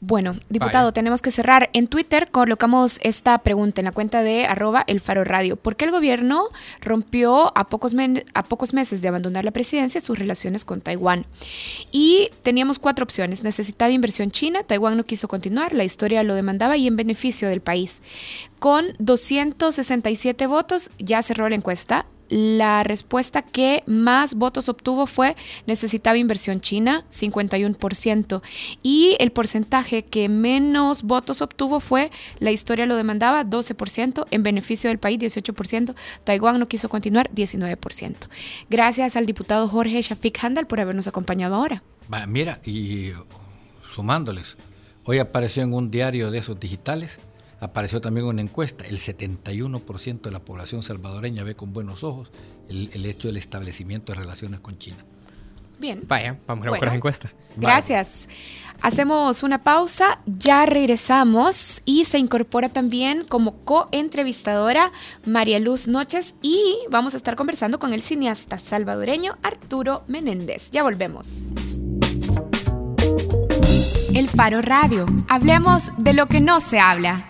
Bueno, 0.00 0.34
diputado, 0.48 0.94
tenemos 0.94 1.20
que 1.20 1.30
cerrar. 1.30 1.68
En 1.74 1.86
Twitter 1.86 2.30
colocamos 2.30 2.98
esta 3.02 3.36
pregunta 3.36 3.82
en 3.82 3.84
la 3.84 3.92
cuenta 3.92 4.22
de 4.22 4.46
arroba 4.46 4.82
el 4.86 5.00
faro 5.00 5.22
radio. 5.22 5.56
¿Por 5.56 5.76
qué 5.76 5.84
el 5.84 5.90
gobierno 5.90 6.44
rompió 6.80 7.52
a 7.54 7.68
pocos, 7.68 7.94
a 8.32 8.44
pocos 8.44 8.72
meses 8.72 9.02
de 9.02 9.08
abandonar 9.08 9.44
la 9.44 9.50
presidencia 9.50 10.00
sus 10.00 10.18
relaciones 10.18 10.64
con 10.64 10.80
Taiwán? 10.80 11.26
Y 11.92 12.30
teníamos 12.40 12.78
cuatro 12.78 13.02
opciones. 13.02 13.42
Necesitaba 13.42 13.90
inversión 13.90 14.30
china, 14.30 14.62
Taiwán 14.62 14.96
no 14.96 15.04
quiso 15.04 15.28
continuar, 15.28 15.74
la 15.74 15.84
historia 15.84 16.22
lo 16.22 16.34
demandaba 16.34 16.78
y 16.78 16.86
en 16.86 16.96
beneficio 16.96 17.50
del 17.50 17.60
país. 17.60 18.00
Con 18.58 18.94
267 18.98 20.46
votos 20.46 20.90
ya 20.98 21.20
cerró 21.20 21.50
la 21.50 21.56
encuesta 21.56 22.06
la 22.30 22.84
respuesta 22.84 23.42
que 23.42 23.82
más 23.86 24.34
votos 24.34 24.68
obtuvo 24.68 25.06
fue 25.06 25.36
necesitaba 25.66 26.16
inversión 26.16 26.60
china, 26.60 27.04
51%, 27.10 28.40
y 28.82 29.16
el 29.18 29.32
porcentaje 29.32 30.04
que 30.04 30.28
menos 30.28 31.02
votos 31.02 31.42
obtuvo 31.42 31.80
fue 31.80 32.10
la 32.38 32.52
historia 32.52 32.86
lo 32.86 32.96
demandaba, 32.96 33.44
12%, 33.44 34.26
en 34.30 34.42
beneficio 34.42 34.88
del 34.88 34.98
país, 34.98 35.18
18%, 35.18 35.94
Taiwán 36.24 36.58
no 36.58 36.68
quiso 36.68 36.88
continuar, 36.88 37.28
19%. 37.34 38.14
Gracias 38.70 39.16
al 39.16 39.26
diputado 39.26 39.68
Jorge 39.68 40.00
Shafik 40.00 40.42
Handal 40.42 40.66
por 40.66 40.80
habernos 40.80 41.08
acompañado 41.08 41.56
ahora. 41.56 41.82
Mira, 42.26 42.60
y 42.64 43.10
sumándoles, 43.92 44.56
hoy 45.04 45.18
apareció 45.18 45.62
en 45.62 45.74
un 45.74 45.90
diario 45.90 46.30
de 46.30 46.38
esos 46.38 46.58
digitales 46.58 47.18
apareció 47.60 48.00
también 48.00 48.26
una 48.26 48.42
encuesta, 48.42 48.84
el 48.86 48.98
71% 48.98 50.22
de 50.22 50.30
la 50.30 50.40
población 50.40 50.82
salvadoreña 50.82 51.44
ve 51.44 51.54
con 51.54 51.72
buenos 51.72 52.02
ojos 52.04 52.30
el, 52.68 53.06
hecho 53.06 53.28
del 53.28 53.36
establecimiento 53.36 54.12
de 54.12 54.18
relaciones 54.18 54.60
con 54.60 54.78
China. 54.78 55.04
Bien. 55.78 56.02
Vaya, 56.06 56.38
vamos 56.46 56.66
a 56.66 56.70
buscar 56.70 56.88
la 56.88 56.94
encuesta. 56.94 57.32
Gracias. 57.56 58.28
Hacemos 58.82 59.42
una 59.42 59.62
pausa, 59.62 60.20
ya 60.26 60.64
regresamos 60.64 61.82
y 61.84 62.06
se 62.06 62.18
incorpora 62.18 62.70
también 62.70 63.24
como 63.24 63.56
coentrevistadora 63.60 64.90
María 65.26 65.58
Luz 65.58 65.86
Noches 65.86 66.34
y 66.40 66.62
vamos 66.90 67.12
a 67.14 67.18
estar 67.18 67.36
conversando 67.36 67.78
con 67.78 67.92
el 67.92 68.00
cineasta 68.00 68.58
salvadoreño 68.58 69.36
Arturo 69.42 70.02
Menéndez. 70.06 70.70
Ya 70.70 70.82
volvemos. 70.82 71.28
El 74.14 74.28
Paro 74.28 74.62
Radio. 74.62 75.06
Hablemos 75.28 75.90
de 75.98 76.14
lo 76.14 76.26
que 76.26 76.40
no 76.40 76.60
se 76.60 76.80
habla. 76.80 77.29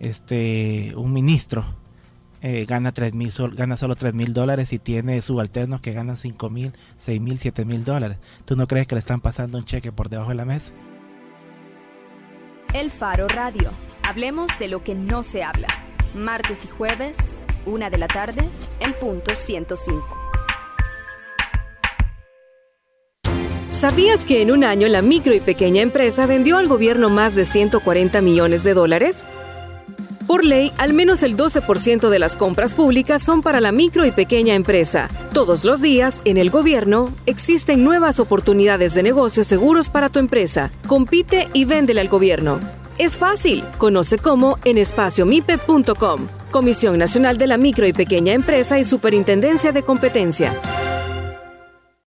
este 0.00 0.92
un 0.96 1.12
ministro 1.12 1.64
eh, 2.42 2.64
gana 2.64 2.92
tres 2.92 3.14
mil 3.14 3.32
gana 3.54 3.76
solo 3.76 3.96
3 3.96 4.14
mil 4.14 4.32
dólares 4.32 4.72
y 4.72 4.78
tiene 4.78 5.20
subalternos 5.22 5.80
que 5.80 5.92
ganan 5.92 6.16
5 6.16 6.50
mil, 6.50 6.72
6 6.98 7.20
mil, 7.20 7.38
7 7.38 7.64
mil 7.64 7.84
dólares. 7.84 8.18
¿Tú 8.44 8.56
no 8.56 8.68
crees 8.68 8.86
que 8.86 8.94
le 8.94 9.00
están 9.00 9.20
pasando 9.20 9.58
un 9.58 9.64
cheque 9.64 9.90
por 9.90 10.08
debajo 10.08 10.28
de 10.30 10.36
la 10.36 10.44
mesa? 10.44 10.72
El 12.72 12.90
Faro 12.90 13.26
Radio. 13.26 13.72
Hablemos 14.02 14.50
de 14.58 14.68
lo 14.68 14.84
que 14.84 14.94
no 14.94 15.22
se 15.22 15.42
habla. 15.42 15.68
Martes 16.14 16.64
y 16.64 16.68
jueves, 16.68 17.42
una 17.64 17.90
de 17.90 17.98
la 17.98 18.06
tarde, 18.06 18.48
en 18.80 18.92
punto 18.92 19.34
105. 19.34 20.06
¿Sabías 23.68 24.24
que 24.24 24.42
en 24.42 24.52
un 24.52 24.62
año 24.62 24.88
la 24.88 25.02
micro 25.02 25.34
y 25.34 25.40
pequeña 25.40 25.82
empresa 25.82 26.26
vendió 26.26 26.58
al 26.58 26.68
gobierno 26.68 27.08
más 27.08 27.34
de 27.34 27.44
140 27.44 28.20
millones 28.20 28.62
de 28.62 28.74
dólares? 28.74 29.26
Por 30.26 30.44
ley, 30.44 30.72
al 30.76 30.92
menos 30.92 31.22
el 31.22 31.36
12% 31.36 32.08
de 32.08 32.18
las 32.18 32.36
compras 32.36 32.74
públicas 32.74 33.22
son 33.22 33.42
para 33.42 33.60
la 33.60 33.70
micro 33.70 34.04
y 34.04 34.10
pequeña 34.10 34.54
empresa. 34.54 35.08
Todos 35.32 35.64
los 35.64 35.80
días, 35.80 36.20
en 36.24 36.36
el 36.36 36.50
gobierno, 36.50 37.06
existen 37.26 37.84
nuevas 37.84 38.18
oportunidades 38.18 38.92
de 38.94 39.04
negocios 39.04 39.46
seguros 39.46 39.88
para 39.88 40.08
tu 40.08 40.18
empresa. 40.18 40.70
Compite 40.88 41.48
y 41.52 41.64
véndele 41.64 42.00
al 42.00 42.08
gobierno. 42.08 42.58
Es 42.98 43.16
fácil. 43.16 43.62
Conoce 43.78 44.18
cómo 44.18 44.58
en 44.64 44.78
espaciomipe.com. 44.78 46.26
Comisión 46.50 46.98
Nacional 46.98 47.38
de 47.38 47.46
la 47.46 47.56
Micro 47.56 47.86
y 47.86 47.92
Pequeña 47.92 48.32
Empresa 48.32 48.78
y 48.78 48.84
Superintendencia 48.84 49.70
de 49.70 49.82
Competencia. 49.82 50.58